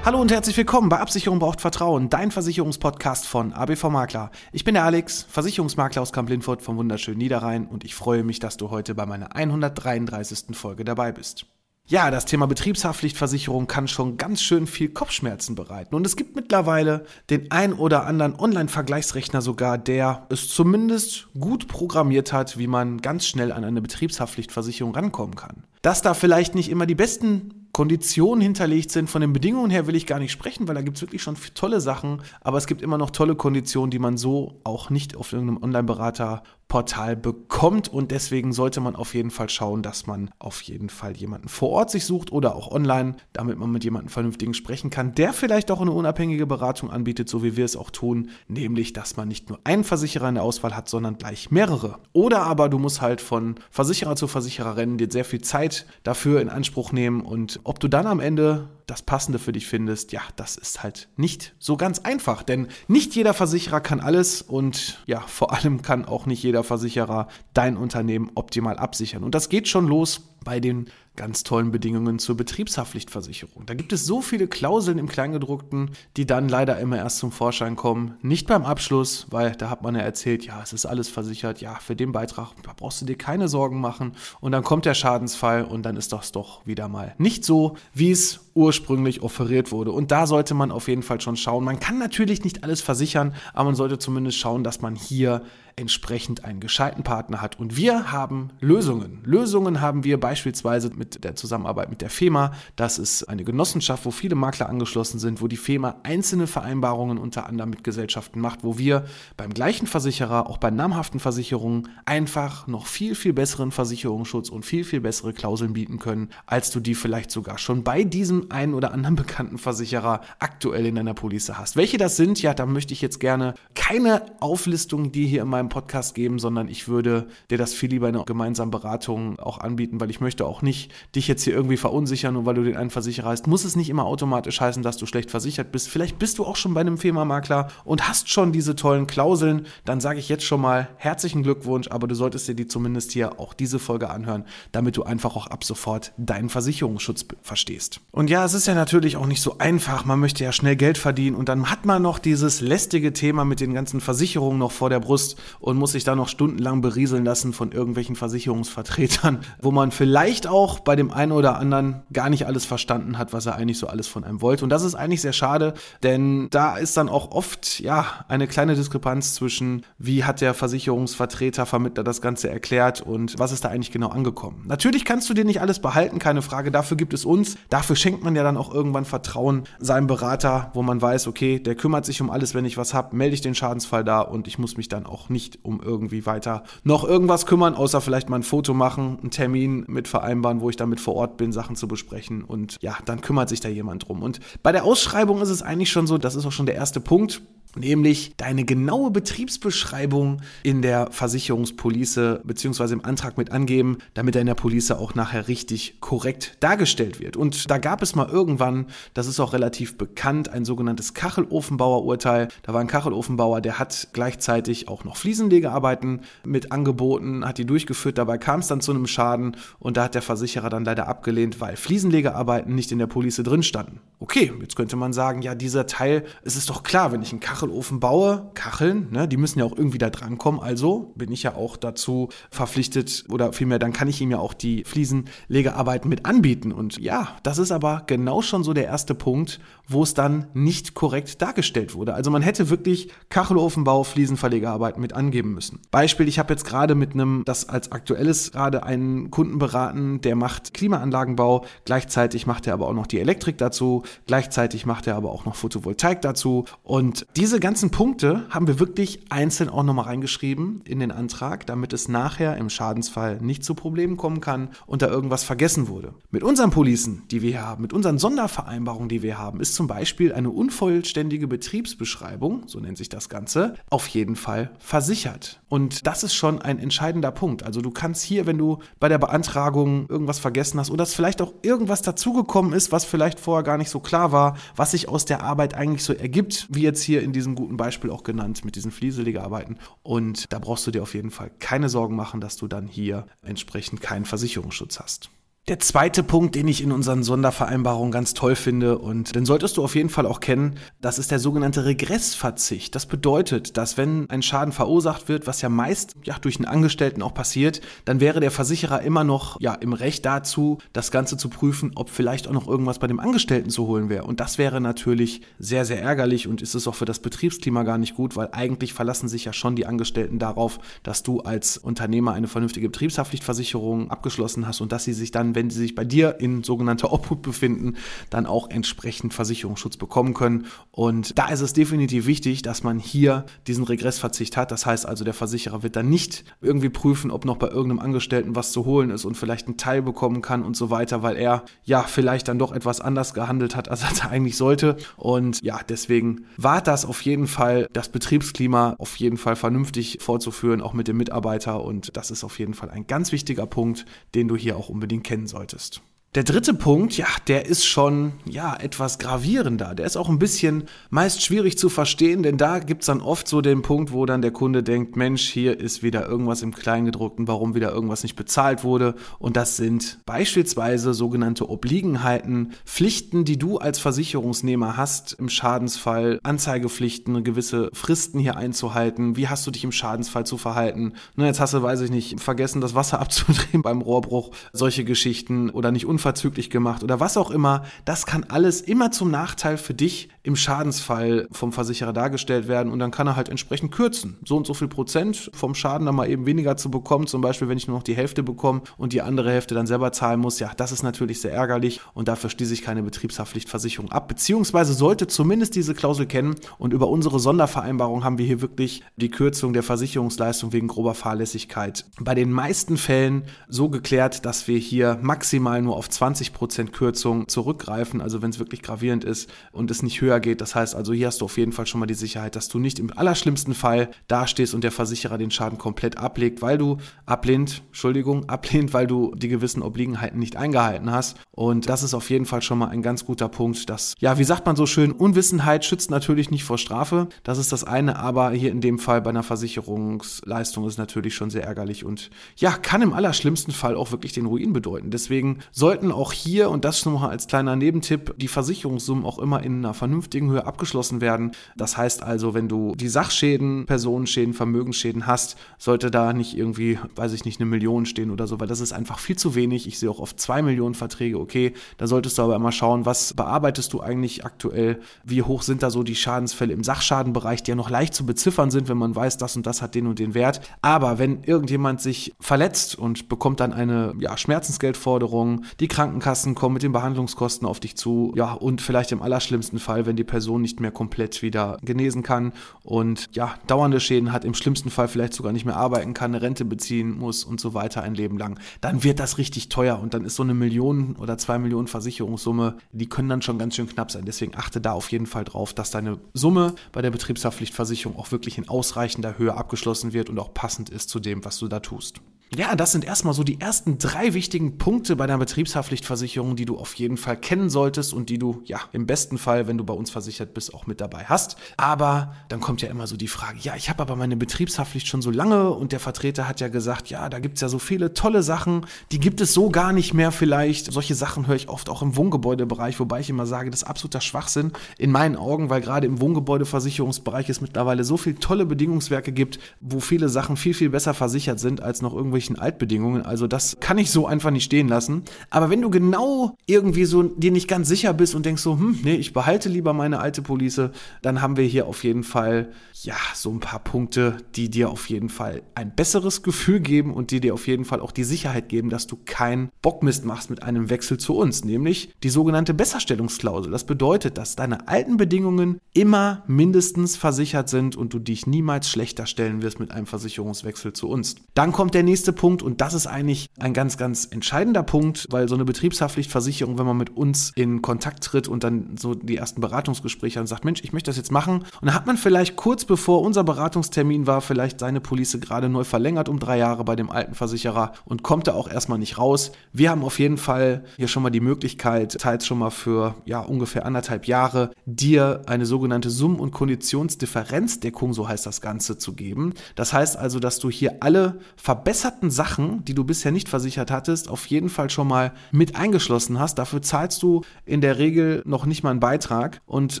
Hallo 0.08 0.22
und 0.22 0.32
herzlich 0.32 0.56
willkommen 0.56 0.88
bei 0.88 1.00
Absicherung 1.00 1.38
braucht 1.38 1.60
Vertrauen, 1.60 2.08
dein 2.08 2.30
Versicherungspodcast 2.30 3.26
von 3.26 3.52
ABV 3.52 3.90
Makler. 3.90 4.30
Ich 4.52 4.64
bin 4.64 4.72
der 4.72 4.84
Alex, 4.84 5.26
Versicherungsmakler 5.28 6.00
aus 6.00 6.14
Kamp-Lindfort 6.14 6.62
vom 6.62 6.78
wunderschönen 6.78 7.18
Niederrhein 7.18 7.66
und 7.66 7.84
ich 7.84 7.94
freue 7.94 8.24
mich, 8.24 8.38
dass 8.38 8.56
du 8.56 8.70
heute 8.70 8.94
bei 8.94 9.04
meiner 9.04 9.36
133. 9.36 10.56
Folge 10.56 10.86
dabei 10.86 11.12
bist. 11.12 11.44
Ja, 11.84 12.10
das 12.10 12.24
Thema 12.24 12.46
Betriebshaftpflichtversicherung 12.46 13.66
kann 13.66 13.86
schon 13.86 14.16
ganz 14.16 14.40
schön 14.40 14.66
viel 14.66 14.88
Kopfschmerzen 14.88 15.54
bereiten. 15.54 15.94
Und 15.94 16.06
es 16.06 16.16
gibt 16.16 16.36
mittlerweile 16.36 17.04
den 17.28 17.50
ein 17.50 17.74
oder 17.74 18.06
anderen 18.06 18.34
Online-Vergleichsrechner 18.34 19.42
sogar, 19.42 19.76
der 19.76 20.26
es 20.30 20.48
zumindest 20.48 21.28
gut 21.38 21.68
programmiert 21.68 22.32
hat, 22.32 22.56
wie 22.56 22.66
man 22.66 23.02
ganz 23.02 23.26
schnell 23.26 23.52
an 23.52 23.62
eine 23.62 23.82
Betriebshaftpflichtversicherung 23.82 24.94
rankommen 24.94 25.36
kann. 25.36 25.64
Dass 25.82 26.00
da 26.00 26.14
vielleicht 26.14 26.54
nicht 26.54 26.70
immer 26.70 26.86
die 26.86 26.94
besten 26.94 27.57
Konditionen 27.78 28.40
hinterlegt 28.40 28.90
sind. 28.90 29.08
Von 29.08 29.20
den 29.20 29.32
Bedingungen 29.32 29.70
her 29.70 29.86
will 29.86 29.94
ich 29.94 30.04
gar 30.04 30.18
nicht 30.18 30.32
sprechen, 30.32 30.66
weil 30.66 30.74
da 30.74 30.82
gibt 30.82 30.96
es 30.96 31.02
wirklich 31.04 31.22
schon 31.22 31.36
tolle 31.54 31.80
Sachen, 31.80 32.22
aber 32.40 32.58
es 32.58 32.66
gibt 32.66 32.82
immer 32.82 32.98
noch 32.98 33.10
tolle 33.10 33.36
Konditionen, 33.36 33.92
die 33.92 34.00
man 34.00 34.16
so 34.16 34.60
auch 34.64 34.90
nicht 34.90 35.14
auf 35.14 35.32
irgendeinem 35.32 35.62
Online-Berater 35.62 36.42
Portal 36.68 37.16
bekommt. 37.16 37.88
Und 37.88 38.10
deswegen 38.10 38.52
sollte 38.52 38.80
man 38.80 38.94
auf 38.94 39.14
jeden 39.14 39.30
Fall 39.30 39.48
schauen, 39.48 39.82
dass 39.82 40.06
man 40.06 40.30
auf 40.38 40.60
jeden 40.62 40.90
Fall 40.90 41.16
jemanden 41.16 41.48
vor 41.48 41.70
Ort 41.70 41.90
sich 41.90 42.04
sucht 42.04 42.30
oder 42.30 42.54
auch 42.54 42.70
online, 42.70 43.16
damit 43.32 43.58
man 43.58 43.72
mit 43.72 43.84
jemandem 43.84 44.10
vernünftigen 44.10 44.54
sprechen 44.54 44.90
kann, 44.90 45.14
der 45.14 45.32
vielleicht 45.32 45.70
auch 45.70 45.80
eine 45.80 45.92
unabhängige 45.92 46.46
Beratung 46.46 46.90
anbietet, 46.90 47.28
so 47.28 47.42
wie 47.42 47.56
wir 47.56 47.64
es 47.64 47.76
auch 47.76 47.90
tun, 47.90 48.30
nämlich 48.46 48.92
dass 48.92 49.16
man 49.16 49.28
nicht 49.28 49.48
nur 49.48 49.58
einen 49.64 49.84
Versicherer 49.84 50.28
in 50.28 50.36
der 50.36 50.44
Auswahl 50.44 50.76
hat, 50.76 50.88
sondern 50.88 51.18
gleich 51.18 51.50
mehrere. 51.50 51.98
Oder 52.12 52.42
aber 52.42 52.68
du 52.68 52.78
musst 52.78 53.00
halt 53.00 53.20
von 53.20 53.56
Versicherer 53.70 54.16
zu 54.16 54.28
Versicherer 54.28 54.76
rennen, 54.76 54.98
dir 54.98 55.08
sehr 55.10 55.24
viel 55.24 55.40
Zeit 55.40 55.86
dafür 56.02 56.40
in 56.40 56.50
Anspruch 56.50 56.92
nehmen. 56.92 57.22
Und 57.22 57.60
ob 57.64 57.80
du 57.80 57.88
dann 57.88 58.06
am 58.06 58.20
Ende 58.20 58.68
das 58.88 59.02
Passende 59.02 59.38
für 59.38 59.52
dich 59.52 59.66
findest, 59.66 60.12
ja, 60.12 60.22
das 60.36 60.56
ist 60.56 60.82
halt 60.82 61.08
nicht 61.16 61.54
so 61.58 61.76
ganz 61.76 62.00
einfach, 62.00 62.42
denn 62.42 62.68
nicht 62.88 63.14
jeder 63.14 63.34
Versicherer 63.34 63.80
kann 63.80 64.00
alles 64.00 64.40
und 64.40 65.02
ja, 65.06 65.20
vor 65.20 65.52
allem 65.52 65.82
kann 65.82 66.06
auch 66.06 66.24
nicht 66.24 66.42
jeder 66.42 66.64
Versicherer 66.64 67.28
dein 67.52 67.76
Unternehmen 67.76 68.30
optimal 68.34 68.78
absichern. 68.78 69.24
Und 69.24 69.34
das 69.34 69.50
geht 69.50 69.68
schon 69.68 69.86
los 69.86 70.22
bei 70.44 70.60
den 70.60 70.88
ganz 71.18 71.42
tollen 71.42 71.72
Bedingungen 71.72 72.20
zur 72.20 72.36
Betriebshaftpflichtversicherung. 72.36 73.66
Da 73.66 73.74
gibt 73.74 73.92
es 73.92 74.06
so 74.06 74.22
viele 74.22 74.46
Klauseln 74.46 74.98
im 74.98 75.08
Kleingedruckten, 75.08 75.90
die 76.16 76.26
dann 76.26 76.48
leider 76.48 76.78
immer 76.78 76.96
erst 76.96 77.18
zum 77.18 77.32
Vorschein 77.32 77.74
kommen. 77.74 78.16
Nicht 78.22 78.46
beim 78.46 78.64
Abschluss, 78.64 79.26
weil 79.30 79.50
da 79.56 79.68
hat 79.68 79.82
man 79.82 79.96
ja 79.96 80.02
erzählt, 80.02 80.46
ja, 80.46 80.62
es 80.62 80.72
ist 80.72 80.86
alles 80.86 81.08
versichert, 81.08 81.60
ja, 81.60 81.74
für 81.74 81.96
den 81.96 82.12
Beitrag 82.12 82.52
brauchst 82.76 83.02
du 83.02 83.04
dir 83.04 83.18
keine 83.18 83.48
Sorgen 83.48 83.80
machen. 83.80 84.12
Und 84.40 84.52
dann 84.52 84.62
kommt 84.62 84.84
der 84.84 84.94
Schadensfall 84.94 85.64
und 85.64 85.82
dann 85.82 85.96
ist 85.96 86.12
das 86.12 86.30
doch 86.30 86.64
wieder 86.66 86.88
mal 86.88 87.16
nicht 87.18 87.44
so, 87.44 87.76
wie 87.92 88.12
es 88.12 88.40
ursprünglich 88.54 89.22
offeriert 89.22 89.72
wurde. 89.72 89.90
Und 89.90 90.12
da 90.12 90.26
sollte 90.28 90.54
man 90.54 90.70
auf 90.70 90.86
jeden 90.86 91.02
Fall 91.02 91.20
schon 91.20 91.36
schauen. 91.36 91.64
Man 91.64 91.80
kann 91.80 91.98
natürlich 91.98 92.44
nicht 92.44 92.62
alles 92.62 92.80
versichern, 92.80 93.34
aber 93.54 93.64
man 93.64 93.74
sollte 93.74 93.98
zumindest 93.98 94.38
schauen, 94.38 94.62
dass 94.62 94.80
man 94.82 94.94
hier 94.94 95.42
entsprechend 95.78 96.44
einen 96.44 96.60
gescheiten 96.60 97.04
Partner 97.04 97.40
hat. 97.40 97.58
Und 97.58 97.76
wir 97.76 98.12
haben 98.12 98.50
Lösungen. 98.60 99.20
Lösungen 99.24 99.80
haben 99.80 100.04
wir 100.04 100.18
beispielsweise 100.18 100.90
mit 100.90 101.24
der 101.24 101.36
Zusammenarbeit 101.36 101.88
mit 101.88 102.00
der 102.00 102.10
FEMA. 102.10 102.52
Das 102.76 102.98
ist 102.98 103.24
eine 103.24 103.44
Genossenschaft, 103.44 104.04
wo 104.04 104.10
viele 104.10 104.34
Makler 104.34 104.68
angeschlossen 104.68 105.18
sind, 105.18 105.40
wo 105.40 105.46
die 105.46 105.56
FEMA 105.56 105.96
einzelne 106.02 106.46
Vereinbarungen 106.46 107.18
unter 107.18 107.46
anderem 107.46 107.70
mit 107.70 107.84
Gesellschaften 107.84 108.40
macht, 108.40 108.64
wo 108.64 108.76
wir 108.78 109.04
beim 109.36 109.54
gleichen 109.54 109.86
Versicherer, 109.86 110.48
auch 110.48 110.58
bei 110.58 110.70
namhaften 110.70 111.20
Versicherungen, 111.20 111.88
einfach 112.04 112.66
noch 112.66 112.86
viel, 112.86 113.14
viel 113.14 113.32
besseren 113.32 113.70
Versicherungsschutz 113.70 114.48
und 114.48 114.64
viel, 114.64 114.84
viel 114.84 115.00
bessere 115.00 115.32
Klauseln 115.32 115.72
bieten 115.72 115.98
können, 115.98 116.30
als 116.46 116.70
du 116.70 116.80
die 116.80 116.94
vielleicht 116.94 117.30
sogar 117.30 117.58
schon 117.58 117.84
bei 117.84 118.02
diesem 118.02 118.50
einen 118.50 118.74
oder 118.74 118.92
anderen 118.92 119.16
bekannten 119.16 119.58
Versicherer 119.58 120.22
aktuell 120.40 120.86
in 120.86 120.96
deiner 120.96 121.14
Police 121.14 121.56
hast. 121.56 121.76
Welche 121.76 121.98
das 121.98 122.16
sind, 122.16 122.42
ja, 122.42 122.52
da 122.52 122.66
möchte 122.66 122.92
ich 122.92 123.00
jetzt 123.00 123.20
gerne 123.20 123.54
keine 123.74 124.22
Auflistung, 124.40 125.12
die 125.12 125.26
hier 125.26 125.42
in 125.42 125.48
meinem 125.48 125.67
Podcast 125.68 126.14
geben, 126.14 126.38
sondern 126.38 126.68
ich 126.68 126.88
würde 126.88 127.28
dir 127.50 127.58
das 127.58 127.74
viel 127.74 127.90
lieber 127.90 128.08
in 128.08 128.16
einer 128.16 128.24
gemeinsamen 128.24 128.70
Beratung 128.70 129.38
auch 129.38 129.58
anbieten, 129.58 130.00
weil 130.00 130.10
ich 130.10 130.20
möchte 130.20 130.46
auch 130.46 130.62
nicht 130.62 130.92
dich 131.14 131.28
jetzt 131.28 131.44
hier 131.44 131.54
irgendwie 131.54 131.76
verunsichern, 131.76 132.34
nur 132.34 132.46
weil 132.46 132.54
du 132.54 132.64
den 132.64 132.76
einen 132.76 132.90
Versicherer 132.90 133.30
hast. 133.30 133.46
Muss 133.46 133.64
es 133.64 133.76
nicht 133.76 133.90
immer 133.90 134.04
automatisch 134.04 134.60
heißen, 134.60 134.82
dass 134.82 134.96
du 134.96 135.06
schlecht 135.06 135.30
versichert 135.30 135.72
bist. 135.72 135.88
Vielleicht 135.88 136.18
bist 136.18 136.38
du 136.38 136.44
auch 136.44 136.56
schon 136.56 136.74
bei 136.74 136.80
einem 136.80 136.98
FEMA-Makler 136.98 137.68
und 137.84 138.08
hast 138.08 138.28
schon 138.28 138.52
diese 138.52 138.76
tollen 138.76 139.06
Klauseln. 139.06 139.66
Dann 139.84 140.00
sage 140.00 140.18
ich 140.18 140.28
jetzt 140.28 140.44
schon 140.44 140.60
mal 140.60 140.88
herzlichen 140.96 141.42
Glückwunsch, 141.42 141.88
aber 141.88 142.06
du 142.06 142.14
solltest 142.14 142.48
dir 142.48 142.54
die 142.54 142.66
zumindest 142.66 143.12
hier 143.12 143.40
auch 143.40 143.54
diese 143.54 143.78
Folge 143.78 144.10
anhören, 144.10 144.44
damit 144.72 144.96
du 144.96 145.02
einfach 145.02 145.36
auch 145.36 145.46
ab 145.46 145.64
sofort 145.64 146.12
deinen 146.16 146.48
Versicherungsschutz 146.48 147.26
verstehst. 147.42 148.00
Und 148.10 148.30
ja, 148.30 148.44
es 148.44 148.54
ist 148.54 148.66
ja 148.66 148.74
natürlich 148.74 149.16
auch 149.16 149.26
nicht 149.26 149.42
so 149.42 149.58
einfach. 149.58 150.04
Man 150.04 150.20
möchte 150.20 150.44
ja 150.44 150.52
schnell 150.52 150.76
Geld 150.76 150.98
verdienen 150.98 151.36
und 151.36 151.48
dann 151.48 151.70
hat 151.70 151.84
man 151.84 152.02
noch 152.02 152.18
dieses 152.18 152.60
lästige 152.60 153.12
Thema 153.12 153.44
mit 153.44 153.60
den 153.60 153.74
ganzen 153.74 154.00
Versicherungen 154.00 154.58
noch 154.58 154.72
vor 154.72 154.90
der 154.90 155.00
Brust 155.00 155.36
und 155.60 155.76
muss 155.76 155.92
sich 155.92 156.04
da 156.04 156.14
noch 156.14 156.28
stundenlang 156.28 156.80
berieseln 156.80 157.24
lassen 157.24 157.52
von 157.52 157.72
irgendwelchen 157.72 158.16
Versicherungsvertretern, 158.16 159.40
wo 159.62 159.70
man 159.70 159.90
vielleicht 159.90 160.46
auch 160.46 160.80
bei 160.80 160.96
dem 160.96 161.10
einen 161.10 161.32
oder 161.32 161.58
anderen 161.58 162.02
gar 162.12 162.30
nicht 162.30 162.46
alles 162.46 162.64
verstanden 162.64 163.18
hat, 163.18 163.32
was 163.32 163.46
er 163.46 163.56
eigentlich 163.56 163.78
so 163.78 163.86
alles 163.86 164.06
von 164.06 164.24
einem 164.24 164.40
wollte. 164.40 164.64
Und 164.64 164.70
das 164.70 164.82
ist 164.82 164.94
eigentlich 164.94 165.20
sehr 165.20 165.32
schade, 165.32 165.74
denn 166.02 166.48
da 166.50 166.76
ist 166.76 166.96
dann 166.96 167.08
auch 167.08 167.30
oft, 167.30 167.80
ja, 167.80 168.06
eine 168.28 168.46
kleine 168.46 168.74
Diskrepanz 168.74 169.34
zwischen, 169.34 169.84
wie 169.98 170.24
hat 170.24 170.40
der 170.40 170.54
Versicherungsvertreter, 170.54 171.66
Vermittler 171.66 172.04
das 172.04 172.20
Ganze 172.20 172.50
erklärt 172.50 173.00
und 173.00 173.38
was 173.38 173.52
ist 173.52 173.64
da 173.64 173.68
eigentlich 173.68 173.92
genau 173.92 174.08
angekommen. 174.08 174.64
Natürlich 174.66 175.04
kannst 175.04 175.28
du 175.28 175.34
dir 175.34 175.44
nicht 175.44 175.60
alles 175.60 175.80
behalten, 175.80 176.18
keine 176.18 176.42
Frage, 176.42 176.70
dafür 176.70 176.96
gibt 176.96 177.14
es 177.14 177.24
uns. 177.24 177.56
Dafür 177.70 177.96
schenkt 177.96 178.22
man 178.22 178.36
ja 178.36 178.42
dann 178.42 178.56
auch 178.56 178.72
irgendwann 178.72 179.04
Vertrauen 179.04 179.64
seinem 179.78 180.06
Berater, 180.06 180.70
wo 180.74 180.82
man 180.82 181.00
weiß, 181.00 181.26
okay, 181.26 181.58
der 181.58 181.74
kümmert 181.74 182.04
sich 182.04 182.20
um 182.20 182.30
alles, 182.30 182.54
wenn 182.54 182.64
ich 182.64 182.76
was 182.76 182.94
habe, 182.94 183.16
melde 183.16 183.34
ich 183.34 183.40
den 183.40 183.54
Schadensfall 183.54 184.04
da 184.04 184.20
und 184.20 184.46
ich 184.48 184.58
muss 184.58 184.76
mich 184.76 184.88
dann 184.88 185.06
auch 185.06 185.28
nicht 185.28 185.47
nicht 185.48 185.64
um 185.64 185.80
irgendwie 185.80 186.26
weiter 186.26 186.64
noch 186.84 187.04
irgendwas 187.04 187.46
kümmern, 187.46 187.74
außer 187.74 188.00
vielleicht 188.00 188.28
mal 188.28 188.36
ein 188.36 188.42
Foto 188.42 188.74
machen, 188.74 189.18
einen 189.20 189.30
Termin 189.30 189.84
mit 189.88 190.08
vereinbaren, 190.08 190.60
wo 190.60 190.70
ich 190.70 190.76
damit 190.76 191.00
vor 191.00 191.14
Ort 191.14 191.36
bin, 191.36 191.52
Sachen 191.52 191.76
zu 191.76 191.88
besprechen. 191.88 192.44
Und 192.44 192.76
ja, 192.80 192.96
dann 193.04 193.20
kümmert 193.20 193.48
sich 193.48 193.60
da 193.60 193.68
jemand 193.68 194.08
drum. 194.08 194.22
Und 194.22 194.40
bei 194.62 194.72
der 194.72 194.84
Ausschreibung 194.84 195.40
ist 195.40 195.50
es 195.50 195.62
eigentlich 195.62 195.90
schon 195.90 196.06
so, 196.06 196.18
das 196.18 196.34
ist 196.34 196.46
auch 196.46 196.52
schon 196.52 196.66
der 196.66 196.74
erste 196.74 197.00
Punkt 197.00 197.42
nämlich 197.78 198.32
deine 198.36 198.64
genaue 198.64 199.10
Betriebsbeschreibung 199.10 200.40
in 200.62 200.82
der 200.82 201.10
Versicherungspolice 201.10 202.40
bzw. 202.44 202.92
im 202.92 203.04
Antrag 203.04 203.38
mit 203.38 203.52
angeben, 203.52 203.98
damit 204.14 204.34
er 204.34 204.40
in 204.40 204.46
der 204.46 204.54
Police 204.54 204.90
auch 204.90 205.14
nachher 205.14 205.48
richtig 205.48 206.00
korrekt 206.00 206.56
dargestellt 206.60 207.20
wird. 207.20 207.36
Und 207.36 207.70
da 207.70 207.78
gab 207.78 208.02
es 208.02 208.14
mal 208.14 208.28
irgendwann, 208.28 208.86
das 209.14 209.26
ist 209.26 209.40
auch 209.40 209.52
relativ 209.52 209.96
bekannt, 209.98 210.48
ein 210.48 210.64
sogenanntes 210.64 211.14
Kachelofenbauerurteil. 211.14 212.48
Da 212.62 212.74
war 212.74 212.80
ein 212.80 212.86
Kachelofenbauer, 212.86 213.60
der 213.60 213.78
hat 213.78 214.08
gleichzeitig 214.12 214.88
auch 214.88 215.04
noch 215.04 215.16
Fliesenlegearbeiten 215.16 216.22
mit 216.44 216.72
angeboten, 216.72 217.44
hat 217.44 217.58
die 217.58 217.66
durchgeführt, 217.66 218.18
dabei 218.18 218.38
kam 218.38 218.60
es 218.60 218.68
dann 218.68 218.80
zu 218.80 218.92
einem 218.92 219.06
Schaden 219.06 219.56
und 219.78 219.96
da 219.96 220.04
hat 220.04 220.14
der 220.14 220.22
Versicherer 220.22 220.70
dann 220.70 220.84
leider 220.84 221.08
abgelehnt, 221.08 221.60
weil 221.60 221.76
Fliesenlegearbeiten 221.76 222.74
nicht 222.74 222.92
in 222.92 222.98
der 222.98 223.06
Police 223.06 223.36
drin 223.36 223.62
standen. 223.62 224.00
Okay, 224.20 224.52
jetzt 224.60 224.76
könnte 224.76 224.96
man 224.96 225.12
sagen, 225.12 225.42
ja, 225.42 225.54
dieser 225.54 225.86
Teil, 225.86 226.24
es 226.42 226.56
ist 226.56 226.70
doch 226.70 226.82
klar, 226.82 227.12
wenn 227.12 227.22
ich 227.22 227.30
einen 227.30 227.40
Kachel 227.40 227.67
Kachelofen 227.68 228.00
baue, 228.00 228.50
Kacheln, 228.54 229.08
ne, 229.10 229.28
die 229.28 229.36
müssen 229.36 229.58
ja 229.58 229.64
auch 229.64 229.76
irgendwie 229.76 229.98
da 229.98 230.08
drankommen, 230.08 230.60
also 230.60 231.12
bin 231.16 231.30
ich 231.30 231.42
ja 231.42 231.54
auch 231.54 231.76
dazu 231.76 232.30
verpflichtet 232.50 233.24
oder 233.28 233.52
vielmehr, 233.52 233.78
dann 233.78 233.92
kann 233.92 234.08
ich 234.08 234.20
ihm 234.20 234.30
ja 234.30 234.38
auch 234.38 234.54
die 234.54 234.84
Fliesenlegearbeiten 234.84 236.08
mit 236.08 236.24
anbieten. 236.24 236.72
Und 236.72 236.98
ja, 236.98 237.36
das 237.42 237.58
ist 237.58 237.70
aber 237.70 238.04
genau 238.06 238.40
schon 238.40 238.64
so 238.64 238.72
der 238.72 238.86
erste 238.86 239.14
Punkt, 239.14 239.60
wo 239.86 240.02
es 240.02 240.14
dann 240.14 240.46
nicht 240.54 240.94
korrekt 240.94 241.40
dargestellt 241.42 241.94
wurde. 241.94 242.14
Also 242.14 242.30
man 242.30 242.42
hätte 242.42 242.70
wirklich 242.70 243.10
Kachelofenbau, 243.28 244.02
Fliesenverlegearbeiten 244.04 245.00
mit 245.00 245.12
angeben 245.12 245.52
müssen. 245.52 245.80
Beispiel, 245.90 246.28
ich 246.28 246.38
habe 246.38 246.52
jetzt 246.52 246.64
gerade 246.64 246.94
mit 246.94 247.12
einem, 247.12 247.42
das 247.44 247.68
als 247.68 247.92
aktuelles 247.92 248.52
gerade 248.52 248.82
einen 248.82 249.30
Kunden 249.30 249.58
beraten, 249.58 250.20
der 250.20 250.36
macht 250.36 250.74
Klimaanlagenbau, 250.74 251.64
gleichzeitig 251.84 252.46
macht 252.46 252.66
er 252.66 252.74
aber 252.74 252.88
auch 252.88 252.94
noch 252.94 253.06
die 253.06 253.20
Elektrik 253.20 253.58
dazu, 253.58 254.04
gleichzeitig 254.26 254.86
macht 254.86 255.06
er 255.06 255.16
aber 255.16 255.32
auch 255.32 255.44
noch 255.44 255.54
Photovoltaik 255.54 256.22
dazu. 256.22 256.64
Und 256.82 257.26
diese 257.36 257.57
ganzen 257.60 257.90
Punkte 257.90 258.44
haben 258.50 258.66
wir 258.66 258.78
wirklich 258.78 259.20
einzeln 259.30 259.68
auch 259.68 259.82
nochmal 259.82 260.06
reingeschrieben 260.06 260.82
in 260.84 260.98
den 260.98 261.10
Antrag, 261.10 261.66
damit 261.66 261.92
es 261.92 262.08
nachher 262.08 262.56
im 262.56 262.70
Schadensfall 262.70 263.38
nicht 263.40 263.64
zu 263.64 263.74
Problemen 263.74 264.16
kommen 264.16 264.40
kann 264.40 264.68
und 264.86 265.02
da 265.02 265.08
irgendwas 265.08 265.44
vergessen 265.44 265.88
wurde. 265.88 266.14
Mit 266.30 266.42
unseren 266.42 266.70
Policen, 266.70 267.22
die 267.30 267.42
wir 267.42 267.62
haben, 267.64 267.82
mit 267.82 267.92
unseren 267.92 268.18
Sondervereinbarungen, 268.18 269.08
die 269.08 269.22
wir 269.22 269.38
haben, 269.38 269.60
ist 269.60 269.74
zum 269.74 269.86
Beispiel 269.86 270.32
eine 270.32 270.50
unvollständige 270.50 271.48
Betriebsbeschreibung, 271.48 272.64
so 272.66 272.80
nennt 272.80 272.98
sich 272.98 273.08
das 273.08 273.28
Ganze, 273.28 273.74
auf 273.90 274.08
jeden 274.08 274.36
Fall 274.36 274.70
versichert. 274.78 275.60
Und 275.68 276.06
das 276.06 276.22
ist 276.22 276.34
schon 276.34 276.60
ein 276.60 276.78
entscheidender 276.78 277.30
Punkt. 277.30 277.62
Also 277.62 277.80
du 277.80 277.90
kannst 277.90 278.22
hier, 278.22 278.46
wenn 278.46 278.58
du 278.58 278.78
bei 279.00 279.08
der 279.08 279.18
Beantragung 279.18 280.08
irgendwas 280.08 280.38
vergessen 280.38 280.80
hast 280.80 280.90
oder 280.90 281.04
es 281.04 281.14
vielleicht 281.14 281.42
auch 281.42 281.52
irgendwas 281.62 282.02
dazugekommen 282.02 282.72
ist, 282.72 282.92
was 282.92 283.04
vielleicht 283.04 283.40
vorher 283.40 283.62
gar 283.62 283.78
nicht 283.78 283.90
so 283.90 284.00
klar 284.00 284.32
war, 284.32 284.56
was 284.76 284.92
sich 284.92 285.08
aus 285.08 285.24
der 285.24 285.42
Arbeit 285.42 285.74
eigentlich 285.74 286.04
so 286.04 286.12
ergibt, 286.12 286.66
wie 286.70 286.82
jetzt 286.82 287.02
hier 287.02 287.22
in 287.22 287.32
diesem 287.38 287.54
guten 287.54 287.76
Beispiel 287.76 288.10
auch 288.10 288.24
genannt 288.24 288.64
mit 288.64 288.76
diesen 288.76 288.90
Flieselegearbeiten. 288.90 289.78
Und 290.02 290.52
da 290.52 290.58
brauchst 290.58 290.86
du 290.86 290.90
dir 290.90 291.02
auf 291.02 291.14
jeden 291.14 291.30
Fall 291.30 291.50
keine 291.58 291.88
Sorgen 291.88 292.16
machen, 292.16 292.40
dass 292.40 292.56
du 292.56 292.66
dann 292.66 292.86
hier 292.86 293.26
entsprechend 293.42 294.00
keinen 294.00 294.24
Versicherungsschutz 294.24 294.98
hast. 294.98 295.30
Der 295.68 295.78
zweite 295.78 296.22
Punkt, 296.22 296.54
den 296.54 296.66
ich 296.66 296.82
in 296.82 296.92
unseren 296.92 297.22
Sondervereinbarungen 297.22 298.10
ganz 298.10 298.32
toll 298.32 298.56
finde 298.56 298.96
und 298.98 299.34
den 299.34 299.44
solltest 299.44 299.76
du 299.76 299.84
auf 299.84 299.96
jeden 299.96 300.08
Fall 300.08 300.24
auch 300.24 300.40
kennen, 300.40 300.76
das 301.02 301.18
ist 301.18 301.30
der 301.30 301.38
sogenannte 301.38 301.84
Regressverzicht. 301.84 302.94
Das 302.94 303.04
bedeutet, 303.04 303.76
dass 303.76 303.98
wenn 303.98 304.30
ein 304.30 304.40
Schaden 304.40 304.72
verursacht 304.72 305.28
wird, 305.28 305.46
was 305.46 305.60
ja 305.60 305.68
meist 305.68 306.16
ja, 306.24 306.38
durch 306.38 306.56
einen 306.56 306.64
Angestellten 306.64 307.20
auch 307.20 307.34
passiert, 307.34 307.82
dann 308.06 308.18
wäre 308.18 308.40
der 308.40 308.50
Versicherer 308.50 309.02
immer 309.02 309.24
noch 309.24 309.60
ja, 309.60 309.74
im 309.74 309.92
Recht 309.92 310.24
dazu, 310.24 310.78
das 310.94 311.10
Ganze 311.10 311.36
zu 311.36 311.50
prüfen, 311.50 311.92
ob 311.96 312.08
vielleicht 312.08 312.48
auch 312.48 312.52
noch 312.52 312.66
irgendwas 312.66 312.98
bei 312.98 313.06
dem 313.06 313.20
Angestellten 313.20 313.68
zu 313.68 313.86
holen 313.86 314.08
wäre. 314.08 314.24
Und 314.24 314.40
das 314.40 314.56
wäre 314.56 314.80
natürlich 314.80 315.42
sehr, 315.58 315.84
sehr 315.84 316.00
ärgerlich 316.00 316.48
und 316.48 316.62
ist 316.62 316.76
es 316.76 316.88
auch 316.88 316.94
für 316.94 317.04
das 317.04 317.18
Betriebsklima 317.18 317.82
gar 317.82 317.98
nicht 317.98 318.14
gut, 318.14 318.36
weil 318.36 318.48
eigentlich 318.52 318.94
verlassen 318.94 319.28
sich 319.28 319.44
ja 319.44 319.52
schon 319.52 319.76
die 319.76 319.84
Angestellten 319.84 320.38
darauf, 320.38 320.78
dass 321.02 321.22
du 321.22 321.40
als 321.40 321.76
Unternehmer 321.76 322.32
eine 322.32 322.48
vernünftige 322.48 322.88
Betriebshaftpflichtversicherung 322.88 324.10
abgeschlossen 324.10 324.66
hast 324.66 324.80
und 324.80 324.92
dass 324.92 325.04
sie 325.04 325.12
sich 325.12 325.30
dann 325.30 325.57
wenn 325.58 325.70
sie 325.70 325.80
sich 325.80 325.96
bei 325.96 326.04
dir 326.04 326.36
in 326.38 326.62
sogenannter 326.62 327.12
Obhut 327.12 327.42
befinden, 327.42 327.96
dann 328.30 328.46
auch 328.46 328.70
entsprechend 328.70 329.34
Versicherungsschutz 329.34 329.96
bekommen 329.96 330.32
können. 330.32 330.66
Und 330.92 331.36
da 331.36 331.48
ist 331.48 331.62
es 331.62 331.72
definitiv 331.72 332.26
wichtig, 332.26 332.62
dass 332.62 332.84
man 332.84 333.00
hier 333.00 333.44
diesen 333.66 333.82
Regressverzicht 333.82 334.56
hat. 334.56 334.70
Das 334.70 334.86
heißt 334.86 335.04
also, 335.04 335.24
der 335.24 335.34
Versicherer 335.34 335.82
wird 335.82 335.96
dann 335.96 336.08
nicht 336.08 336.44
irgendwie 336.60 336.90
prüfen, 336.90 337.32
ob 337.32 337.44
noch 337.44 337.56
bei 337.56 337.66
irgendeinem 337.66 337.98
Angestellten 337.98 338.54
was 338.54 338.70
zu 338.70 338.84
holen 338.84 339.10
ist 339.10 339.24
und 339.24 339.36
vielleicht 339.36 339.66
einen 339.66 339.76
Teil 339.76 340.00
bekommen 340.00 340.42
kann 340.42 340.62
und 340.62 340.76
so 340.76 340.90
weiter, 340.90 341.24
weil 341.24 341.36
er 341.36 341.64
ja 341.82 342.04
vielleicht 342.04 342.46
dann 342.46 342.60
doch 342.60 342.70
etwas 342.70 343.00
anders 343.00 343.34
gehandelt 343.34 343.74
hat, 343.74 343.88
als 343.90 344.20
er 344.20 344.30
eigentlich 344.30 344.56
sollte. 344.56 344.96
Und 345.16 345.60
ja, 345.60 345.80
deswegen 345.88 346.44
war 346.56 346.80
das 346.80 347.04
auf 347.04 347.20
jeden 347.22 347.48
Fall, 347.48 347.88
das 347.92 348.10
Betriebsklima 348.10 348.94
auf 349.00 349.16
jeden 349.16 349.38
Fall 349.38 349.56
vernünftig 349.56 350.18
vorzuführen, 350.20 350.80
auch 350.80 350.92
mit 350.92 351.08
dem 351.08 351.16
Mitarbeiter. 351.16 351.82
Und 351.82 352.16
das 352.16 352.30
ist 352.30 352.44
auf 352.44 352.60
jeden 352.60 352.74
Fall 352.74 352.90
ein 352.90 353.08
ganz 353.08 353.32
wichtiger 353.32 353.66
Punkt, 353.66 354.04
den 354.36 354.46
du 354.46 354.54
hier 354.54 354.76
auch 354.76 354.88
unbedingt 354.88 355.24
kennen 355.24 355.47
solltest. 355.48 356.00
Der 356.38 356.44
dritte 356.44 356.72
Punkt, 356.72 357.16
ja, 357.16 357.26
der 357.48 357.66
ist 357.66 357.84
schon, 357.84 358.30
ja, 358.44 358.76
etwas 358.76 359.18
gravierender. 359.18 359.96
Der 359.96 360.06
ist 360.06 360.16
auch 360.16 360.28
ein 360.28 360.38
bisschen 360.38 360.84
meist 361.10 361.42
schwierig 361.42 361.76
zu 361.76 361.88
verstehen, 361.88 362.44
denn 362.44 362.56
da 362.56 362.78
gibt's 362.78 363.06
dann 363.06 363.20
oft 363.20 363.48
so 363.48 363.60
den 363.60 363.82
Punkt, 363.82 364.12
wo 364.12 364.24
dann 364.24 364.40
der 364.40 364.52
Kunde 364.52 364.84
denkt, 364.84 365.16
Mensch, 365.16 365.48
hier 365.48 365.80
ist 365.80 366.04
wieder 366.04 366.28
irgendwas 366.28 366.62
im 366.62 366.72
Kleingedruckten, 366.72 367.48
warum 367.48 367.74
wieder 367.74 367.90
irgendwas 367.90 368.22
nicht 368.22 368.36
bezahlt 368.36 368.84
wurde. 368.84 369.16
Und 369.40 369.56
das 369.56 369.76
sind 369.76 370.20
beispielsweise 370.26 371.12
sogenannte 371.12 371.68
Obliegenheiten, 371.68 372.70
Pflichten, 372.84 373.44
die 373.44 373.58
du 373.58 373.78
als 373.78 373.98
Versicherungsnehmer 373.98 374.96
hast 374.96 375.32
im 375.40 375.48
Schadensfall, 375.48 376.38
Anzeigepflichten, 376.44 377.42
gewisse 377.42 377.90
Fristen 377.94 378.38
hier 378.38 378.56
einzuhalten. 378.56 379.36
Wie 379.36 379.48
hast 379.48 379.66
du 379.66 379.72
dich 379.72 379.82
im 379.82 379.90
Schadensfall 379.90 380.46
zu 380.46 380.56
verhalten? 380.56 381.14
Ne, 381.34 381.46
jetzt 381.46 381.58
hast 381.58 381.74
du, 381.74 381.82
weiß 381.82 382.00
ich 382.02 382.12
nicht, 382.12 382.38
vergessen, 382.38 382.80
das 382.80 382.94
Wasser 382.94 383.18
abzudrehen 383.20 383.82
beim 383.82 384.02
Rohrbruch, 384.02 384.52
solche 384.72 385.04
Geschichten 385.04 385.68
oder 385.70 385.90
nicht 385.90 386.06
unverzüglich 386.28 386.68
gemacht 386.68 387.02
oder 387.02 387.20
was 387.20 387.38
auch 387.38 387.50
immer, 387.50 387.84
das 388.04 388.26
kann 388.26 388.44
alles 388.44 388.82
immer 388.82 389.10
zum 389.10 389.30
Nachteil 389.30 389.78
für 389.78 389.94
dich 389.94 390.28
im 390.42 390.56
Schadensfall 390.56 391.48
vom 391.52 391.72
Versicherer 391.72 392.12
dargestellt 392.12 392.68
werden 392.68 392.92
und 392.92 392.98
dann 392.98 393.10
kann 393.10 393.26
er 393.26 393.36
halt 393.36 393.48
entsprechend 393.48 393.92
kürzen. 393.92 394.36
So 394.44 394.56
und 394.56 394.66
so 394.66 394.74
viel 394.74 394.88
Prozent 394.88 395.50
vom 395.54 395.74
Schaden 395.74 396.04
dann 396.06 396.14
mal 396.14 396.28
eben 396.28 396.44
weniger 396.44 396.76
zu 396.76 396.90
bekommen, 396.90 397.26
zum 397.26 397.40
Beispiel 397.40 397.68
wenn 397.68 397.78
ich 397.78 397.88
nur 397.88 397.96
noch 397.96 398.02
die 398.02 398.14
Hälfte 398.14 398.42
bekomme 398.42 398.82
und 398.98 399.14
die 399.14 399.22
andere 399.22 399.50
Hälfte 399.50 399.74
dann 399.74 399.86
selber 399.86 400.12
zahlen 400.12 400.40
muss, 400.40 400.58
ja, 400.58 400.70
das 400.76 400.92
ist 400.92 401.02
natürlich 401.02 401.40
sehr 401.40 401.52
ärgerlich 401.52 402.00
und 402.12 402.28
dafür 402.28 402.50
schließe 402.50 402.74
ich 402.74 402.82
keine 402.82 403.02
Betriebshaftpflichtversicherung 403.02 404.12
ab, 404.12 404.28
beziehungsweise 404.28 404.92
sollte 404.92 405.28
zumindest 405.28 405.76
diese 405.76 405.94
Klausel 405.94 406.26
kennen 406.26 406.56
und 406.76 406.92
über 406.92 407.08
unsere 407.08 407.40
Sondervereinbarung 407.40 408.22
haben 408.22 408.36
wir 408.36 408.44
hier 408.44 408.60
wirklich 408.60 409.02
die 409.16 409.30
Kürzung 409.30 409.72
der 409.72 409.82
Versicherungsleistung 409.82 410.72
wegen 410.72 410.88
grober 410.88 411.14
Fahrlässigkeit 411.14 412.04
bei 412.20 412.34
den 412.34 412.52
meisten 412.52 412.98
Fällen 412.98 413.44
so 413.66 413.88
geklärt, 413.88 414.44
dass 414.44 414.68
wir 414.68 414.78
hier 414.78 415.18
maximal 415.22 415.80
nur 415.82 415.96
auf 415.96 416.07
20% 416.10 416.90
Kürzung 416.90 417.48
zurückgreifen, 417.48 418.20
also 418.20 418.42
wenn 418.42 418.50
es 418.50 418.58
wirklich 418.58 418.82
gravierend 418.82 419.24
ist 419.24 419.50
und 419.72 419.90
es 419.90 420.02
nicht 420.02 420.20
höher 420.20 420.40
geht. 420.40 420.60
Das 420.60 420.74
heißt 420.74 420.94
also, 420.94 421.12
hier 421.12 421.26
hast 421.28 421.40
du 421.40 421.44
auf 421.44 421.58
jeden 421.58 421.72
Fall 421.72 421.86
schon 421.86 422.00
mal 422.00 422.06
die 422.06 422.14
Sicherheit, 422.14 422.56
dass 422.56 422.68
du 422.68 422.78
nicht 422.78 422.98
im 422.98 423.16
allerschlimmsten 423.16 423.74
Fall 423.74 424.10
dastehst 424.26 424.74
und 424.74 424.84
der 424.84 424.92
Versicherer 424.92 425.38
den 425.38 425.50
Schaden 425.50 425.78
komplett 425.78 426.18
ablegt, 426.18 426.62
weil 426.62 426.78
du 426.78 426.98
ablehnt, 427.26 427.82
Entschuldigung, 427.88 428.48
ablehnt, 428.48 428.92
weil 428.92 429.06
du 429.06 429.34
die 429.34 429.48
gewissen 429.48 429.82
Obliegenheiten 429.82 430.38
nicht 430.38 430.56
eingehalten 430.56 431.10
hast. 431.10 431.36
Und 431.50 431.88
das 431.88 432.02
ist 432.02 432.14
auf 432.14 432.30
jeden 432.30 432.46
Fall 432.46 432.62
schon 432.62 432.78
mal 432.78 432.88
ein 432.88 433.02
ganz 433.02 433.24
guter 433.24 433.48
Punkt, 433.48 433.88
dass, 433.90 434.14
ja, 434.18 434.38
wie 434.38 434.44
sagt 434.44 434.66
man 434.66 434.76
so 434.76 434.86
schön, 434.86 435.12
Unwissenheit 435.12 435.84
schützt 435.84 436.10
natürlich 436.10 436.50
nicht 436.50 436.64
vor 436.64 436.78
Strafe. 436.78 437.28
Das 437.42 437.58
ist 437.58 437.72
das 437.72 437.84
eine, 437.84 438.16
aber 438.16 438.50
hier 438.50 438.70
in 438.70 438.80
dem 438.80 438.98
Fall 438.98 439.20
bei 439.20 439.30
einer 439.30 439.42
Versicherungsleistung 439.42 440.86
ist 440.86 440.98
natürlich 440.98 441.34
schon 441.34 441.50
sehr 441.50 441.64
ärgerlich 441.64 442.04
und 442.04 442.30
ja, 442.56 442.72
kann 442.72 443.02
im 443.02 443.12
allerschlimmsten 443.12 443.72
Fall 443.72 443.96
auch 443.96 444.12
wirklich 444.12 444.32
den 444.32 444.46
Ruin 444.46 444.72
bedeuten. 444.72 445.10
Deswegen 445.10 445.58
sollten 445.72 445.97
sollten 445.98 446.12
auch 446.12 446.32
hier, 446.32 446.70
und 446.70 446.84
das 446.84 447.04
noch 447.06 447.24
als 447.24 447.48
kleiner 447.48 447.74
Nebentipp, 447.74 448.32
die 448.38 448.46
Versicherungssummen 448.46 449.24
auch 449.24 449.40
immer 449.40 449.64
in 449.64 449.78
einer 449.78 449.94
vernünftigen 449.94 450.48
Höhe 450.48 450.64
abgeschlossen 450.64 451.20
werden. 451.20 451.52
Das 451.76 451.96
heißt 451.96 452.22
also, 452.22 452.54
wenn 452.54 452.68
du 452.68 452.94
die 452.94 453.08
Sachschäden, 453.08 453.84
Personenschäden, 453.86 454.54
Vermögensschäden 454.54 455.26
hast, 455.26 455.56
sollte 455.76 456.12
da 456.12 456.32
nicht 456.32 456.56
irgendwie, 456.56 457.00
weiß 457.16 457.32
ich 457.32 457.44
nicht, 457.44 457.60
eine 457.60 457.68
Million 457.68 458.06
stehen 458.06 458.30
oder 458.30 458.46
so, 458.46 458.60
weil 458.60 458.68
das 458.68 458.78
ist 458.78 458.92
einfach 458.92 459.18
viel 459.18 459.34
zu 459.34 459.56
wenig. 459.56 459.88
Ich 459.88 459.98
sehe 459.98 460.08
auch 460.08 460.20
oft 460.20 460.38
zwei 460.38 460.62
Millionen 460.62 460.94
Verträge, 460.94 461.40
okay. 461.40 461.72
Da 461.96 462.06
solltest 462.06 462.38
du 462.38 462.42
aber 462.42 462.54
immer 462.54 462.70
schauen, 462.70 463.04
was 463.04 463.34
bearbeitest 463.34 463.92
du 463.92 464.00
eigentlich 464.00 464.44
aktuell, 464.44 465.00
wie 465.24 465.42
hoch 465.42 465.62
sind 465.62 465.82
da 465.82 465.90
so 465.90 466.04
die 466.04 466.14
Schadensfälle 466.14 466.72
im 466.72 466.84
Sachschadenbereich, 466.84 467.64
die 467.64 467.72
ja 467.72 467.74
noch 467.74 467.90
leicht 467.90 468.14
zu 468.14 468.24
beziffern 468.24 468.70
sind, 468.70 468.88
wenn 468.88 468.98
man 468.98 469.16
weiß, 469.16 469.36
das 469.36 469.56
und 469.56 469.66
das 469.66 469.82
hat 469.82 469.96
den 469.96 470.06
und 470.06 470.20
den 470.20 470.34
Wert. 470.34 470.60
Aber 470.80 471.18
wenn 471.18 471.42
irgendjemand 471.42 472.00
sich 472.00 472.36
verletzt 472.38 472.96
und 472.96 473.28
bekommt 473.28 473.58
dann 473.58 473.72
eine 473.72 474.14
ja, 474.20 474.36
Schmerzensgeldforderung, 474.36 475.64
die 475.80 475.87
die 475.88 475.94
Krankenkassen 475.94 476.54
kommen 476.54 476.74
mit 476.74 476.82
den 476.82 476.92
Behandlungskosten 476.92 477.66
auf 477.66 477.80
dich 477.80 477.96
zu. 477.96 478.34
Ja, 478.36 478.52
und 478.52 478.82
vielleicht 478.82 479.10
im 479.10 479.22
allerschlimmsten 479.22 479.78
Fall, 479.78 480.04
wenn 480.04 480.16
die 480.16 480.24
Person 480.24 480.60
nicht 480.60 480.80
mehr 480.80 480.90
komplett 480.90 481.40
wieder 481.40 481.78
genesen 481.82 482.22
kann 482.22 482.52
und 482.82 483.26
ja, 483.32 483.54
dauernde 483.66 483.98
Schäden 483.98 484.30
hat, 484.30 484.44
im 484.44 484.52
schlimmsten 484.52 484.90
Fall 484.90 485.08
vielleicht 485.08 485.32
sogar 485.32 485.52
nicht 485.52 485.64
mehr 485.64 485.76
arbeiten 485.76 486.12
kann, 486.12 486.34
eine 486.34 486.42
Rente 486.42 486.66
beziehen 486.66 487.16
muss 487.16 487.42
und 487.42 487.58
so 487.58 487.72
weiter 487.72 488.02
ein 488.02 488.14
Leben 488.14 488.36
lang, 488.36 488.60
dann 488.82 489.02
wird 489.02 489.18
das 489.18 489.38
richtig 489.38 489.70
teuer 489.70 489.98
und 489.98 490.12
dann 490.12 490.26
ist 490.26 490.36
so 490.36 490.42
eine 490.42 490.52
Million 490.52 491.16
oder 491.16 491.38
zwei 491.38 491.58
Millionen 491.58 491.88
Versicherungssumme, 491.88 492.76
die 492.92 493.08
können 493.08 493.30
dann 493.30 493.40
schon 493.40 493.58
ganz 493.58 493.74
schön 493.74 493.88
knapp 493.88 494.10
sein. 494.10 494.26
Deswegen 494.26 494.56
achte 494.56 494.82
da 494.82 494.92
auf 494.92 495.10
jeden 495.10 495.26
Fall 495.26 495.44
drauf, 495.44 495.72
dass 495.72 495.90
deine 495.90 496.18
Summe 496.34 496.74
bei 496.92 497.00
der 497.00 497.10
Betriebshaftpflichtversicherung 497.10 498.18
auch 498.18 498.30
wirklich 498.30 498.58
in 498.58 498.68
ausreichender 498.68 499.38
Höhe 499.38 499.54
abgeschlossen 499.54 500.12
wird 500.12 500.28
und 500.28 500.38
auch 500.38 500.52
passend 500.52 500.90
ist 500.90 501.08
zu 501.08 501.18
dem, 501.18 501.46
was 501.46 501.58
du 501.58 501.66
da 501.66 501.80
tust. 501.80 502.20
Ja, 502.56 502.74
das 502.76 502.92
sind 502.92 503.04
erstmal 503.04 503.34
so 503.34 503.44
die 503.44 503.60
ersten 503.60 503.98
drei 503.98 504.32
wichtigen 504.32 504.78
Punkte 504.78 505.16
bei 505.16 505.26
der 505.26 505.36
Betriebshaftpflichtversicherung, 505.36 506.56
die 506.56 506.64
du 506.64 506.78
auf 506.78 506.94
jeden 506.94 507.18
Fall 507.18 507.36
kennen 507.36 507.68
solltest 507.68 508.14
und 508.14 508.30
die 508.30 508.38
du 508.38 508.62
ja 508.64 508.80
im 508.92 509.06
besten 509.06 509.36
Fall, 509.36 509.66
wenn 509.68 509.76
du 509.76 509.84
bei 509.84 509.92
uns 509.92 510.10
versichert 510.10 510.54
bist, 510.54 510.72
auch 510.72 510.86
mit 510.86 511.02
dabei 511.02 511.24
hast. 511.24 511.58
Aber 511.76 512.34
dann 512.48 512.60
kommt 512.60 512.80
ja 512.80 512.88
immer 512.88 513.06
so 513.06 513.18
die 513.18 513.28
Frage, 513.28 513.58
ja, 513.60 513.76
ich 513.76 513.90
habe 513.90 514.00
aber 514.00 514.16
meine 514.16 514.34
Betriebshaftpflicht 514.34 515.08
schon 515.08 515.20
so 515.20 515.30
lange 515.30 515.70
und 515.70 515.92
der 515.92 516.00
Vertreter 516.00 516.48
hat 516.48 516.60
ja 516.60 516.68
gesagt, 516.68 517.10
ja, 517.10 517.28
da 517.28 517.38
gibt's 517.38 517.60
ja 517.60 517.68
so 517.68 517.78
viele 517.78 518.14
tolle 518.14 518.42
Sachen, 518.42 518.86
die 519.12 519.20
gibt 519.20 519.42
es 519.42 519.52
so 519.52 519.68
gar 519.68 519.92
nicht 519.92 520.14
mehr 520.14 520.32
vielleicht. 520.32 520.90
Solche 520.90 521.14
Sachen 521.14 521.48
höre 521.48 521.56
ich 521.56 521.68
oft 521.68 521.90
auch 521.90 522.00
im 522.00 522.16
Wohngebäudebereich, 522.16 522.98
wobei 522.98 523.20
ich 523.20 523.28
immer 523.28 523.44
sage, 523.44 523.70
das 523.70 523.82
ist 523.82 523.88
absoluter 523.88 524.22
Schwachsinn 524.22 524.72
in 524.96 525.12
meinen 525.12 525.36
Augen, 525.36 525.68
weil 525.68 525.82
gerade 525.82 526.06
im 526.06 526.18
Wohngebäudeversicherungsbereich 526.22 527.50
es 527.50 527.60
mittlerweile 527.60 528.04
so 528.04 528.16
viele 528.16 528.36
tolle 528.36 528.64
Bedingungswerke 528.64 529.32
gibt, 529.32 529.58
wo 529.80 530.00
viele 530.00 530.30
Sachen 530.30 530.56
viel, 530.56 530.72
viel 530.72 530.88
besser 530.88 531.12
versichert 531.12 531.60
sind 531.60 531.82
als 531.82 532.00
noch 532.00 532.14
irgendwelchen 532.38 532.58
Altbedingungen. 532.58 533.22
Also 533.22 533.46
das 533.46 533.76
kann 533.80 533.98
ich 533.98 534.10
so 534.10 534.26
einfach 534.26 534.50
nicht 534.50 534.64
stehen 534.64 534.88
lassen. 534.88 535.22
Aber 535.50 535.70
wenn 535.70 535.82
du 535.82 535.90
genau 535.90 536.56
irgendwie 536.66 537.04
so 537.04 537.22
dir 537.22 537.50
nicht 537.50 537.68
ganz 537.68 537.88
sicher 537.88 538.12
bist 538.14 538.34
und 538.34 538.46
denkst 538.46 538.62
so, 538.62 538.78
hm, 538.78 539.00
nee, 539.02 539.14
ich 539.14 539.32
behalte 539.32 539.68
lieber 539.68 539.92
meine 539.92 540.20
alte 540.20 540.42
Police, 540.42 540.90
dann 541.22 541.42
haben 541.42 541.56
wir 541.56 541.64
hier 541.64 541.86
auf 541.86 542.04
jeden 542.04 542.22
Fall 542.22 542.70
ja, 543.02 543.16
so 543.34 543.50
ein 543.50 543.60
paar 543.60 543.80
Punkte, 543.80 544.38
die 544.56 544.70
dir 544.70 544.90
auf 544.90 545.08
jeden 545.08 545.28
Fall 545.28 545.62
ein 545.74 545.94
besseres 545.94 546.42
Gefühl 546.42 546.80
geben 546.80 547.14
und 547.14 547.30
die 547.30 547.40
dir 547.40 547.54
auf 547.54 547.66
jeden 547.66 547.84
Fall 547.84 548.00
auch 548.00 548.12
die 548.12 548.24
Sicherheit 548.24 548.68
geben, 548.68 548.90
dass 548.90 549.06
du 549.06 549.16
keinen 549.24 549.70
Bockmist 549.82 550.24
machst 550.24 550.50
mit 550.50 550.62
einem 550.62 550.90
Wechsel 550.90 551.18
zu 551.18 551.36
uns, 551.36 551.64
nämlich 551.64 552.12
die 552.22 552.28
sogenannte 552.28 552.74
Besserstellungsklausel. 552.74 553.70
Das 553.70 553.84
bedeutet, 553.84 554.38
dass 554.38 554.56
deine 554.56 554.88
alten 554.88 555.16
Bedingungen 555.16 555.80
immer 555.92 556.42
mindestens 556.46 557.16
versichert 557.16 557.68
sind 557.68 557.96
und 557.96 558.12
du 558.14 558.18
dich 558.18 558.46
niemals 558.46 558.88
schlechter 558.88 559.26
stellen 559.26 559.62
wirst 559.62 559.80
mit 559.80 559.90
einem 559.90 560.06
Versicherungswechsel 560.06 560.92
zu 560.92 561.08
uns. 561.08 561.36
Dann 561.54 561.72
kommt 561.72 561.94
der 561.94 562.02
nächste 562.02 562.27
Punkt 562.32 562.62
und 562.62 562.80
das 562.80 562.94
ist 562.94 563.06
eigentlich 563.06 563.48
ein 563.58 563.72
ganz, 563.72 563.96
ganz 563.96 564.28
entscheidender 564.30 564.82
Punkt, 564.82 565.26
weil 565.30 565.48
so 565.48 565.54
eine 565.54 565.64
Betriebshaftpflichtversicherung, 565.64 566.78
wenn 566.78 566.86
man 566.86 566.96
mit 566.96 567.16
uns 567.16 567.52
in 567.54 567.82
Kontakt 567.82 568.24
tritt 568.24 568.48
und 568.48 568.64
dann 568.64 568.96
so 568.98 569.14
die 569.14 569.36
ersten 569.36 569.60
Beratungsgespräche 569.60 570.40
und 570.40 570.46
sagt, 570.46 570.64
Mensch, 570.64 570.82
ich 570.82 570.92
möchte 570.92 571.10
das 571.10 571.16
jetzt 571.16 571.32
machen 571.32 571.58
und 571.80 571.86
dann 571.86 571.94
hat 571.94 572.06
man 572.06 572.16
vielleicht 572.16 572.56
kurz 572.56 572.84
bevor 572.84 573.22
unser 573.22 573.44
Beratungstermin 573.44 574.26
war, 574.26 574.40
vielleicht 574.40 574.80
seine 574.80 575.00
Police 575.00 575.38
gerade 575.40 575.68
neu 575.68 575.84
verlängert 575.84 576.28
um 576.28 576.38
drei 576.38 576.58
Jahre 576.58 576.84
bei 576.84 576.96
dem 576.96 577.10
alten 577.10 577.34
Versicherer 577.34 577.92
und 578.04 578.22
kommt 578.22 578.46
da 578.46 578.54
auch 578.54 578.68
erstmal 578.68 578.98
nicht 578.98 579.18
raus. 579.18 579.52
Wir 579.72 579.90
haben 579.90 580.04
auf 580.04 580.18
jeden 580.18 580.38
Fall 580.38 580.84
hier 580.96 581.08
schon 581.08 581.22
mal 581.22 581.30
die 581.30 581.40
Möglichkeit, 581.40 582.18
teils 582.20 582.46
schon 582.46 582.58
mal 582.58 582.70
für 582.70 583.14
ja 583.24 583.40
ungefähr 583.40 583.86
anderthalb 583.86 584.26
Jahre 584.26 584.70
dir 584.86 585.42
eine 585.46 585.66
sogenannte 585.66 586.10
Summen- 586.10 586.40
und 586.40 586.52
Konditionsdifferenzdeckung, 586.52 588.12
so 588.12 588.28
heißt 588.28 588.46
das 588.46 588.60
Ganze, 588.60 588.98
zu 588.98 589.14
geben. 589.14 589.54
Das 589.74 589.92
heißt 589.92 590.16
also, 590.16 590.40
dass 590.40 590.58
du 590.58 590.70
hier 590.70 590.96
alle 591.00 591.40
verbesserten 591.56 592.17
Sachen, 592.22 592.84
die 592.84 592.94
du 592.94 593.04
bisher 593.04 593.32
nicht 593.32 593.48
versichert 593.48 593.90
hattest, 593.90 594.28
auf 594.28 594.46
jeden 594.46 594.68
Fall 594.68 594.90
schon 594.90 595.08
mal 595.08 595.32
mit 595.52 595.76
eingeschlossen 595.76 596.38
hast. 596.38 596.58
Dafür 596.58 596.82
zahlst 596.82 597.22
du 597.22 597.42
in 597.64 597.80
der 597.80 597.98
Regel 597.98 598.42
noch 598.44 598.66
nicht 598.66 598.82
mal 598.82 598.90
einen 598.90 599.00
Beitrag 599.00 599.60
und 599.66 600.00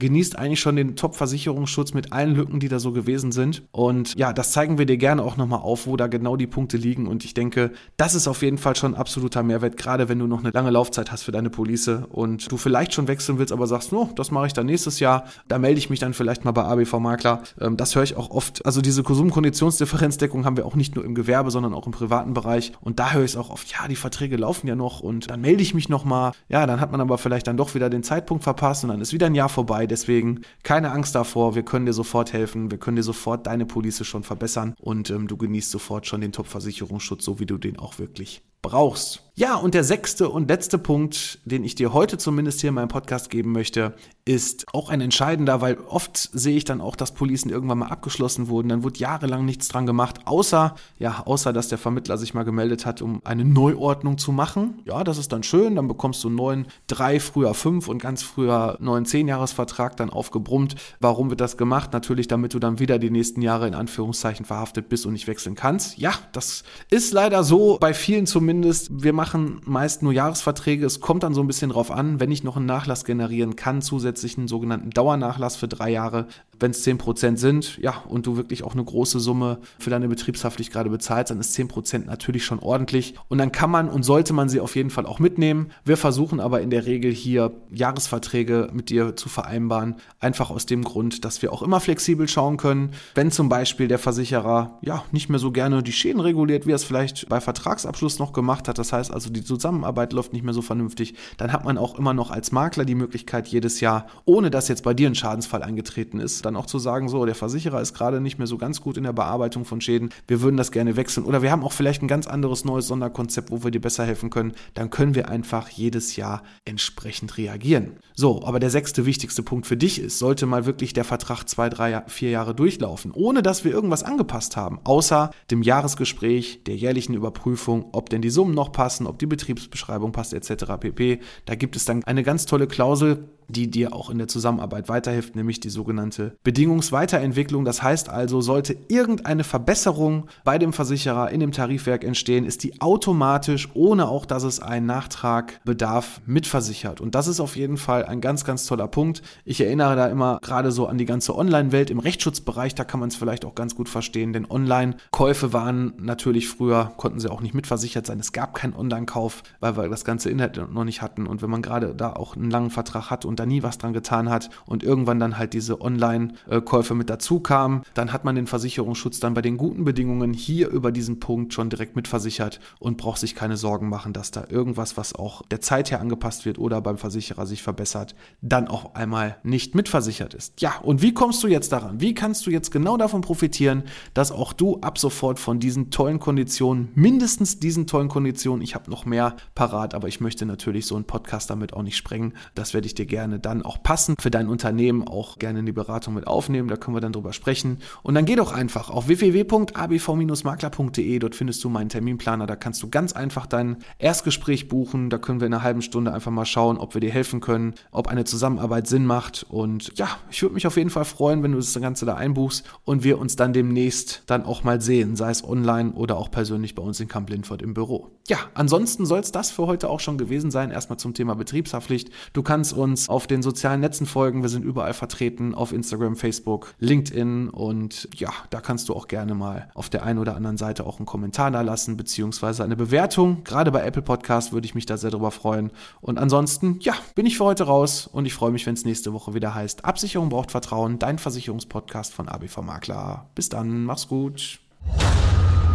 genießt 0.00 0.38
eigentlich 0.38 0.60
schon 0.60 0.76
den 0.76 0.96
Top-Versicherungsschutz 0.96 1.94
mit 1.94 2.12
allen 2.12 2.34
Lücken, 2.34 2.60
die 2.60 2.68
da 2.68 2.78
so 2.78 2.92
gewesen 2.92 3.32
sind. 3.32 3.62
Und 3.70 4.14
ja, 4.18 4.32
das 4.32 4.52
zeigen 4.52 4.78
wir 4.78 4.86
dir 4.86 4.96
gerne 4.96 5.22
auch 5.22 5.36
nochmal 5.36 5.60
auf, 5.60 5.86
wo 5.86 5.96
da 5.96 6.06
genau 6.06 6.36
die 6.36 6.46
Punkte 6.46 6.76
liegen. 6.76 7.06
Und 7.06 7.24
ich 7.24 7.34
denke, 7.34 7.72
das 7.96 8.14
ist 8.14 8.28
auf 8.28 8.42
jeden 8.42 8.58
Fall 8.58 8.76
schon 8.76 8.94
ein 8.94 9.00
absoluter 9.00 9.42
Mehrwert, 9.42 9.76
gerade 9.76 10.08
wenn 10.08 10.18
du 10.18 10.26
noch 10.26 10.40
eine 10.40 10.50
lange 10.50 10.70
Laufzeit 10.70 11.12
hast 11.12 11.22
für 11.22 11.32
deine 11.32 11.50
Police 11.50 11.88
und 12.08 12.50
du 12.50 12.56
vielleicht 12.56 12.94
schon 12.94 13.08
wechseln 13.08 13.38
willst, 13.38 13.52
aber 13.52 13.66
sagst, 13.66 13.92
no, 13.92 14.10
das 14.16 14.30
mache 14.30 14.46
ich 14.46 14.52
dann 14.52 14.66
nächstes 14.66 15.00
Jahr. 15.00 15.24
Da 15.46 15.58
melde 15.58 15.78
ich 15.78 15.90
mich 15.90 16.00
dann 16.00 16.14
vielleicht 16.14 16.44
mal 16.44 16.52
bei 16.52 16.64
ABV 16.64 16.98
Makler. 16.98 17.42
Ähm, 17.60 17.76
das 17.76 17.94
höre 17.94 18.02
ich 18.02 18.16
auch 18.16 18.30
oft. 18.30 18.64
Also 18.66 18.80
diese 18.80 19.02
Konsumkonditionsdifferenzdeckung 19.02 20.44
haben 20.44 20.56
wir 20.56 20.66
auch 20.66 20.74
nicht 20.74 20.94
nur 20.94 21.04
im 21.04 21.14
Gewerbe, 21.14 21.50
sondern 21.50 21.74
auch 21.74 21.86
im 21.86 21.92
privaten 22.08 22.32
Bereich. 22.32 22.72
Und 22.80 22.98
da 22.98 23.12
höre 23.12 23.24
ich 23.24 23.32
es 23.32 23.36
auch 23.36 23.50
oft, 23.50 23.70
ja, 23.70 23.86
die 23.86 23.96
Verträge 23.96 24.36
laufen 24.36 24.66
ja 24.66 24.74
noch 24.74 25.00
und 25.00 25.30
dann 25.30 25.42
melde 25.42 25.62
ich 25.62 25.74
mich 25.74 25.90
nochmal. 25.90 26.32
Ja, 26.48 26.66
dann 26.66 26.80
hat 26.80 26.90
man 26.90 27.00
aber 27.00 27.18
vielleicht 27.18 27.46
dann 27.46 27.58
doch 27.58 27.74
wieder 27.74 27.90
den 27.90 28.02
Zeitpunkt 28.02 28.44
verpasst 28.44 28.84
und 28.84 28.90
dann 28.90 29.00
ist 29.00 29.12
wieder 29.12 29.26
ein 29.26 29.34
Jahr 29.34 29.50
vorbei. 29.50 29.86
Deswegen 29.86 30.40
keine 30.62 30.90
Angst 30.90 31.14
davor, 31.14 31.54
wir 31.54 31.62
können 31.62 31.84
dir 31.86 31.92
sofort 31.92 32.32
helfen 32.32 32.70
wir 32.70 32.78
können 32.78 32.96
dir 32.96 33.02
sofort 33.02 33.46
deine 33.46 33.66
Police 33.66 34.06
schon 34.06 34.22
verbessern 34.22 34.74
und 34.80 35.10
ähm, 35.10 35.28
du 35.28 35.36
genießt 35.36 35.70
sofort 35.70 36.06
schon 36.06 36.20
den 36.20 36.32
Top-Versicherungsschutz, 36.32 37.24
so 37.24 37.38
wie 37.40 37.46
du 37.46 37.58
den 37.58 37.78
auch 37.78 37.98
wirklich 37.98 38.42
brauchst. 38.62 39.22
Ja, 39.34 39.54
und 39.54 39.74
der 39.74 39.84
sechste 39.84 40.30
und 40.30 40.48
letzte 40.48 40.78
Punkt, 40.78 41.38
den 41.44 41.62
ich 41.62 41.76
dir 41.76 41.92
heute 41.92 42.18
zumindest 42.18 42.60
hier 42.60 42.70
in 42.70 42.74
meinem 42.74 42.88
Podcast 42.88 43.30
geben 43.30 43.52
möchte, 43.52 43.94
ist 44.24 44.66
auch 44.72 44.90
ein 44.90 45.00
entscheidender, 45.00 45.60
weil 45.60 45.78
oft 45.78 46.16
sehe 46.16 46.56
ich 46.56 46.64
dann 46.64 46.80
auch, 46.80 46.96
dass 46.96 47.14
Policen 47.14 47.48
irgendwann 47.48 47.78
mal 47.78 47.86
abgeschlossen 47.86 48.48
wurden, 48.48 48.68
dann 48.68 48.82
wurde 48.82 48.98
jahrelang 48.98 49.44
nichts 49.44 49.68
dran 49.68 49.86
gemacht, 49.86 50.22
außer, 50.24 50.74
ja, 50.98 51.22
außer, 51.24 51.52
dass 51.52 51.68
der 51.68 51.78
Vermittler 51.78 52.18
sich 52.18 52.34
mal 52.34 52.42
gemeldet 52.42 52.84
hat, 52.84 53.00
um 53.00 53.20
eine 53.24 53.44
Neuordnung 53.44 54.18
zu 54.18 54.32
machen. 54.32 54.82
Ja, 54.84 55.04
das 55.04 55.18
ist 55.18 55.30
dann 55.30 55.44
schön, 55.44 55.76
dann 55.76 55.86
bekommst 55.86 56.24
du 56.24 56.30
neuen 56.30 56.66
drei, 56.88 57.20
früher 57.20 57.54
fünf 57.54 57.86
und 57.86 58.02
ganz 58.02 58.24
früher 58.24 58.76
neuen 58.80 59.06
Zehn-Jahres-Vertrag 59.06 59.96
dann 59.96 60.10
aufgebrummt. 60.10 60.74
Warum 60.98 61.30
wird 61.30 61.40
das 61.40 61.56
gemacht? 61.56 61.92
Natürlich, 61.92 62.26
damit 62.26 62.54
du 62.54 62.58
dann 62.58 62.80
wieder 62.80 62.98
die 62.98 63.10
nächsten 63.10 63.40
Jahre 63.40 63.68
in 63.68 63.76
Anführungszeichen 63.76 64.44
verhaftet 64.44 64.88
bist 64.88 65.06
und 65.06 65.12
nicht 65.12 65.28
wechseln 65.28 65.54
kannst. 65.54 65.96
Ja, 65.96 66.12
das 66.32 66.64
ist 66.90 67.12
leider 67.12 67.44
so, 67.44 67.78
bei 67.80 67.94
vielen 67.94 68.26
zumindest. 68.26 68.47
Wir 68.48 69.12
machen 69.12 69.60
meist 69.64 70.02
nur 70.02 70.12
Jahresverträge. 70.12 70.84
Es 70.86 71.00
kommt 71.00 71.22
dann 71.22 71.34
so 71.34 71.42
ein 71.42 71.46
bisschen 71.46 71.70
drauf 71.70 71.90
an, 71.90 72.18
wenn 72.20 72.30
ich 72.30 72.44
noch 72.44 72.56
einen 72.56 72.66
Nachlass 72.66 73.04
generieren 73.04 73.56
kann, 73.56 73.82
zusätzlichen 73.82 74.48
sogenannten 74.48 74.90
Dauernachlass 74.90 75.56
für 75.56 75.68
drei 75.68 75.90
Jahre, 75.90 76.26
wenn 76.60 76.72
es 76.72 76.86
10% 76.86 77.36
sind, 77.36 77.78
ja, 77.78 78.02
und 78.08 78.26
du 78.26 78.36
wirklich 78.36 78.64
auch 78.64 78.72
eine 78.72 78.84
große 78.84 79.20
Summe 79.20 79.58
für 79.78 79.90
deine 79.90 80.08
Betriebshaftpflicht 80.08 80.72
gerade 80.72 80.90
bezahlst, 80.90 81.30
dann 81.30 81.40
ist 81.40 81.56
10% 81.56 82.06
natürlich 82.06 82.44
schon 82.44 82.58
ordentlich. 82.58 83.14
Und 83.28 83.38
dann 83.38 83.52
kann 83.52 83.70
man 83.70 83.88
und 83.88 84.02
sollte 84.02 84.32
man 84.32 84.48
sie 84.48 84.60
auf 84.60 84.76
jeden 84.76 84.90
Fall 84.90 85.06
auch 85.06 85.18
mitnehmen. 85.18 85.70
Wir 85.84 85.96
versuchen 85.96 86.40
aber 86.40 86.60
in 86.60 86.70
der 86.70 86.86
Regel 86.86 87.12
hier 87.12 87.52
Jahresverträge 87.70 88.70
mit 88.72 88.90
dir 88.90 89.16
zu 89.16 89.28
vereinbaren, 89.28 89.96
einfach 90.20 90.50
aus 90.50 90.66
dem 90.66 90.82
Grund, 90.82 91.24
dass 91.24 91.42
wir 91.42 91.52
auch 91.52 91.62
immer 91.62 91.80
flexibel 91.80 92.28
schauen 92.28 92.56
können. 92.56 92.90
Wenn 93.14 93.30
zum 93.30 93.48
Beispiel 93.48 93.88
der 93.88 93.98
Versicherer 93.98 94.78
ja 94.82 95.04
nicht 95.12 95.28
mehr 95.28 95.38
so 95.38 95.52
gerne 95.52 95.82
die 95.82 95.92
Schäden 95.92 96.20
reguliert, 96.20 96.66
wie 96.66 96.72
er 96.72 96.76
es 96.76 96.84
vielleicht 96.84 97.28
bei 97.28 97.40
Vertragsabschluss 97.40 98.18
noch 98.18 98.32
gemacht 98.32 98.68
hat, 98.68 98.78
das 98.78 98.92
heißt 98.92 99.12
also 99.12 99.30
die 99.30 99.44
Zusammenarbeit 99.44 100.12
läuft 100.12 100.32
nicht 100.32 100.44
mehr 100.44 100.54
so 100.54 100.62
vernünftig, 100.62 101.14
dann 101.36 101.52
hat 101.52 101.64
man 101.64 101.78
auch 101.78 101.98
immer 101.98 102.14
noch 102.14 102.30
als 102.30 102.52
Makler 102.52 102.84
die 102.84 102.94
Möglichkeit, 102.94 103.48
jedes 103.48 103.80
Jahr, 103.80 104.06
ohne 104.24 104.50
dass 104.50 104.68
jetzt 104.68 104.84
bei 104.84 104.94
dir 104.94 105.08
ein 105.08 105.14
Schadensfall 105.14 105.62
eingetreten 105.62 106.20
ist, 106.20 106.44
dann 106.48 106.56
auch 106.56 106.66
zu 106.66 106.78
sagen, 106.78 107.08
so, 107.08 107.24
der 107.24 107.34
Versicherer 107.34 107.80
ist 107.80 107.94
gerade 107.94 108.20
nicht 108.20 108.38
mehr 108.38 108.46
so 108.46 108.58
ganz 108.58 108.80
gut 108.80 108.96
in 108.96 109.04
der 109.04 109.12
Bearbeitung 109.12 109.64
von 109.64 109.80
Schäden, 109.80 110.10
wir 110.26 110.40
würden 110.40 110.56
das 110.56 110.72
gerne 110.72 110.96
wechseln 110.96 111.24
oder 111.24 111.42
wir 111.42 111.50
haben 111.50 111.62
auch 111.62 111.72
vielleicht 111.72 112.02
ein 112.02 112.08
ganz 112.08 112.26
anderes 112.26 112.64
neues 112.64 112.88
Sonderkonzept, 112.88 113.50
wo 113.50 113.62
wir 113.62 113.70
dir 113.70 113.80
besser 113.80 114.04
helfen 114.04 114.30
können, 114.30 114.52
dann 114.74 114.90
können 114.90 115.14
wir 115.14 115.28
einfach 115.28 115.68
jedes 115.68 116.16
Jahr 116.16 116.42
entsprechend 116.64 117.36
reagieren. 117.38 117.96
So, 118.14 118.44
aber 118.44 118.58
der 118.58 118.70
sechste 118.70 119.06
wichtigste 119.06 119.42
Punkt 119.42 119.66
für 119.66 119.76
dich 119.76 120.00
ist, 120.00 120.18
sollte 120.18 120.46
mal 120.46 120.66
wirklich 120.66 120.92
der 120.92 121.04
Vertrag 121.04 121.44
zwei, 121.44 121.68
drei, 121.68 122.02
vier 122.06 122.30
Jahre 122.30 122.54
durchlaufen, 122.54 123.12
ohne 123.12 123.42
dass 123.42 123.64
wir 123.64 123.72
irgendwas 123.72 124.02
angepasst 124.02 124.56
haben, 124.56 124.80
außer 124.84 125.30
dem 125.50 125.62
Jahresgespräch, 125.62 126.64
der 126.64 126.76
jährlichen 126.76 127.14
Überprüfung, 127.14 127.90
ob 127.92 128.10
denn 128.10 128.22
die 128.22 128.30
Summen 128.30 128.54
noch 128.54 128.72
passen, 128.72 129.06
ob 129.06 129.18
die 129.18 129.26
Betriebsbeschreibung 129.26 130.12
passt 130.12 130.32
etc. 130.32 130.64
pp. 130.80 131.20
Da 131.44 131.54
gibt 131.54 131.76
es 131.76 131.84
dann 131.84 132.04
eine 132.04 132.22
ganz 132.22 132.46
tolle 132.46 132.66
Klausel, 132.66 133.28
die 133.48 133.70
dir 133.70 133.92
auch 133.92 134.10
in 134.10 134.18
der 134.18 134.28
Zusammenarbeit 134.28 134.88
weiterhilft, 134.88 135.34
nämlich 135.34 135.60
die 135.60 135.70
sogenannte 135.70 136.36
Bedingungsweiterentwicklung. 136.44 137.64
Das 137.64 137.82
heißt 137.82 138.08
also, 138.08 138.40
sollte 138.40 138.76
irgendeine 138.88 139.44
Verbesserung 139.44 140.26
bei 140.44 140.58
dem 140.58 140.72
Versicherer 140.72 141.30
in 141.30 141.40
dem 141.40 141.52
Tarifwerk 141.52 142.04
entstehen, 142.04 142.44
ist 142.44 142.62
die 142.62 142.80
automatisch, 142.80 143.68
ohne 143.74 144.08
auch, 144.08 144.26
dass 144.26 144.42
es 144.42 144.60
einen 144.60 144.86
Nachtrag 144.86 145.60
bedarf, 145.64 146.20
mitversichert. 146.26 147.00
Und 147.00 147.14
das 147.14 147.26
ist 147.26 147.40
auf 147.40 147.56
jeden 147.56 147.78
Fall 147.78 148.04
ein 148.04 148.20
ganz, 148.20 148.44
ganz 148.44 148.66
toller 148.66 148.88
Punkt. 148.88 149.22
Ich 149.44 149.60
erinnere 149.60 149.96
da 149.96 150.06
immer 150.06 150.38
gerade 150.42 150.70
so 150.72 150.86
an 150.86 150.98
die 150.98 151.06
ganze 151.06 151.36
Online-Welt 151.36 151.90
im 151.90 151.98
Rechtsschutzbereich, 151.98 152.74
da 152.74 152.84
kann 152.84 153.00
man 153.00 153.08
es 153.08 153.16
vielleicht 153.16 153.44
auch 153.44 153.54
ganz 153.54 153.74
gut 153.74 153.88
verstehen, 153.88 154.32
denn 154.32 154.46
Online-Käufe 154.48 155.52
waren 155.52 155.94
natürlich 155.98 156.48
früher, 156.48 156.92
konnten 156.96 157.20
sie 157.20 157.30
auch 157.30 157.40
nicht 157.40 157.54
mitversichert 157.54 158.06
sein. 158.06 158.20
Es 158.20 158.32
gab 158.32 158.54
keinen 158.54 158.74
Online-Kauf, 158.74 159.42
weil 159.60 159.76
wir 159.76 159.88
das 159.88 160.04
ganze 160.04 160.30
Internet 160.30 160.72
noch 160.72 160.84
nicht 160.84 161.02
hatten. 161.02 161.26
Und 161.26 161.42
wenn 161.42 161.50
man 161.50 161.62
gerade 161.62 161.94
da 161.94 162.12
auch 162.12 162.36
einen 162.36 162.50
langen 162.50 162.70
Vertrag 162.70 163.10
hat 163.10 163.24
und 163.24 163.37
da 163.38 163.46
nie 163.46 163.62
was 163.62 163.78
dran 163.78 163.92
getan 163.92 164.28
hat 164.28 164.50
und 164.66 164.82
irgendwann 164.82 165.20
dann 165.20 165.38
halt 165.38 165.52
diese 165.52 165.80
Online-Käufe 165.80 166.94
mit 166.94 167.10
dazu 167.10 167.40
kamen, 167.40 167.82
dann 167.94 168.12
hat 168.12 168.24
man 168.24 168.34
den 168.34 168.46
Versicherungsschutz 168.46 169.20
dann 169.20 169.34
bei 169.34 169.42
den 169.42 169.56
guten 169.56 169.84
Bedingungen 169.84 170.32
hier 170.32 170.68
über 170.68 170.92
diesen 170.92 171.20
Punkt 171.20 171.52
schon 171.54 171.70
direkt 171.70 171.96
mitversichert 171.96 172.60
und 172.78 172.96
braucht 172.96 173.20
sich 173.20 173.34
keine 173.34 173.56
Sorgen 173.56 173.88
machen, 173.88 174.12
dass 174.12 174.30
da 174.30 174.44
irgendwas, 174.48 174.96
was 174.96 175.14
auch 175.14 175.42
der 175.50 175.60
Zeit 175.60 175.90
her 175.90 176.00
angepasst 176.00 176.44
wird 176.44 176.58
oder 176.58 176.80
beim 176.80 176.98
Versicherer 176.98 177.46
sich 177.46 177.62
verbessert, 177.62 178.14
dann 178.40 178.68
auch 178.68 178.94
einmal 178.94 179.38
nicht 179.42 179.74
mitversichert 179.74 180.34
ist. 180.34 180.60
Ja, 180.60 180.78
und 180.82 181.02
wie 181.02 181.14
kommst 181.14 181.42
du 181.42 181.48
jetzt 181.48 181.72
daran? 181.72 182.00
Wie 182.00 182.14
kannst 182.14 182.46
du 182.46 182.50
jetzt 182.50 182.70
genau 182.70 182.96
davon 182.96 183.20
profitieren, 183.20 183.84
dass 184.14 184.32
auch 184.32 184.52
du 184.52 184.80
ab 184.80 184.98
sofort 184.98 185.38
von 185.38 185.60
diesen 185.60 185.90
tollen 185.90 186.18
Konditionen, 186.18 186.88
mindestens 186.94 187.58
diesen 187.60 187.86
tollen 187.86 188.08
Konditionen, 188.08 188.62
ich 188.62 188.74
habe 188.74 188.90
noch 188.90 189.06
mehr 189.06 189.36
parat, 189.54 189.94
aber 189.94 190.08
ich 190.08 190.20
möchte 190.20 190.46
natürlich 190.46 190.86
so 190.86 190.94
einen 190.94 191.04
Podcast 191.04 191.50
damit 191.50 191.72
auch 191.72 191.82
nicht 191.82 191.96
sprengen, 191.96 192.34
das 192.54 192.74
werde 192.74 192.86
ich 192.86 192.94
dir 192.94 193.06
gerne 193.06 193.27
gerne 193.28 193.40
dann 193.40 193.62
auch 193.62 193.82
passen 193.82 194.14
für 194.18 194.30
dein 194.30 194.48
Unternehmen, 194.48 195.06
auch 195.06 195.38
gerne 195.38 195.58
in 195.60 195.66
die 195.66 195.72
Beratung 195.72 196.14
mit 196.14 196.26
aufnehmen. 196.26 196.68
Da 196.68 196.76
können 196.76 196.96
wir 196.96 197.00
dann 197.00 197.12
drüber 197.12 197.32
sprechen. 197.32 197.78
Und 198.02 198.14
dann 198.14 198.24
geh 198.24 198.34
doch 198.36 198.52
einfach 198.52 198.90
auf 198.90 199.08
www.abv-makler.de. 199.08 201.18
Dort 201.18 201.34
findest 201.34 201.64
du 201.64 201.68
meinen 201.68 201.90
Terminplaner. 201.90 202.46
Da 202.46 202.56
kannst 202.56 202.82
du 202.82 202.88
ganz 202.88 203.12
einfach 203.12 203.46
dein 203.46 203.76
Erstgespräch 203.98 204.68
buchen. 204.68 205.10
Da 205.10 205.18
können 205.18 205.40
wir 205.40 205.46
in 205.46 205.54
einer 205.54 205.62
halben 205.62 205.82
Stunde 205.82 206.12
einfach 206.12 206.30
mal 206.30 206.46
schauen, 206.46 206.78
ob 206.78 206.94
wir 206.94 207.00
dir 207.00 207.10
helfen 207.10 207.40
können, 207.40 207.74
ob 207.90 208.06
eine 208.08 208.24
Zusammenarbeit 208.24 208.86
Sinn 208.86 209.04
macht. 209.04 209.44
Und 209.48 209.98
ja, 209.98 210.08
ich 210.30 210.42
würde 210.42 210.54
mich 210.54 210.66
auf 210.66 210.76
jeden 210.76 210.90
Fall 210.90 211.04
freuen, 211.04 211.42
wenn 211.42 211.52
du 211.52 211.58
das 211.58 211.78
Ganze 211.80 212.06
da 212.06 212.14
einbuchst 212.14 212.64
und 212.84 213.04
wir 213.04 213.18
uns 213.18 213.36
dann 213.36 213.52
demnächst 213.52 214.22
dann 214.26 214.44
auch 214.44 214.64
mal 214.64 214.80
sehen, 214.80 215.16
sei 215.16 215.30
es 215.30 215.44
online 215.44 215.92
oder 215.92 216.16
auch 216.16 216.30
persönlich 216.30 216.74
bei 216.74 216.82
uns 216.82 217.00
in 217.00 217.08
Kamp 217.08 217.30
Lindford 217.30 217.62
im 217.62 217.74
Büro. 217.74 218.10
Ja, 218.28 218.38
ansonsten 218.54 219.06
soll 219.06 219.20
es 219.20 219.32
das 219.32 219.50
für 219.50 219.66
heute 219.66 219.88
auch 219.88 220.00
schon 220.00 220.18
gewesen 220.18 220.50
sein. 220.50 220.70
Erstmal 220.70 220.98
zum 220.98 221.14
Thema 221.14 221.34
Betriebshaftpflicht. 221.34 222.10
Du 222.32 222.42
kannst 222.42 222.72
uns 222.72 223.08
auf 223.18 223.26
den 223.26 223.42
sozialen 223.42 223.80
Netzen 223.80 224.06
folgen. 224.06 224.42
Wir 224.42 224.48
sind 224.48 224.64
überall 224.64 224.94
vertreten, 224.94 225.52
auf 225.52 225.72
Instagram, 225.72 226.14
Facebook, 226.14 226.72
LinkedIn 226.78 227.48
und 227.48 228.08
ja, 228.14 228.30
da 228.50 228.60
kannst 228.60 228.88
du 228.88 228.94
auch 228.94 229.08
gerne 229.08 229.34
mal 229.34 229.72
auf 229.74 229.88
der 229.88 230.04
einen 230.04 230.20
oder 230.20 230.36
anderen 230.36 230.56
Seite 230.56 230.86
auch 230.86 231.00
einen 231.00 231.06
Kommentar 231.06 231.50
da 231.50 231.62
lassen, 231.62 231.96
beziehungsweise 231.96 232.62
eine 232.62 232.76
Bewertung. 232.76 233.42
Gerade 233.42 233.72
bei 233.72 233.82
Apple 233.82 234.02
Podcast 234.02 234.52
würde 234.52 234.66
ich 234.66 234.76
mich 234.76 234.86
da 234.86 234.96
sehr 234.96 235.10
drüber 235.10 235.32
freuen. 235.32 235.72
Und 236.00 236.16
ansonsten, 236.16 236.76
ja, 236.78 236.94
bin 237.16 237.26
ich 237.26 237.38
für 237.38 237.44
heute 237.44 237.64
raus 237.64 238.06
und 238.06 238.24
ich 238.24 238.34
freue 238.34 238.52
mich, 238.52 238.64
wenn 238.66 238.74
es 238.74 238.84
nächste 238.84 239.12
Woche 239.12 239.34
wieder 239.34 239.52
heißt, 239.52 239.84
Absicherung 239.84 240.28
braucht 240.28 240.52
Vertrauen, 240.52 241.00
dein 241.00 241.18
Versicherungspodcast 241.18 242.14
von 242.14 242.28
ABV 242.28 242.58
Makler. 242.58 243.26
Bis 243.34 243.48
dann, 243.48 243.82
mach's 243.84 244.06
gut. 244.06 244.60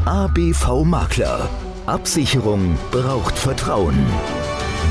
ABV 0.05 0.85
Makler. 0.85 1.49
Absicherung 1.87 2.77
braucht 2.89 3.37
Vertrauen. 3.37 3.97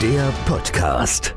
Der 0.02 0.30
Podcast. 0.44 1.34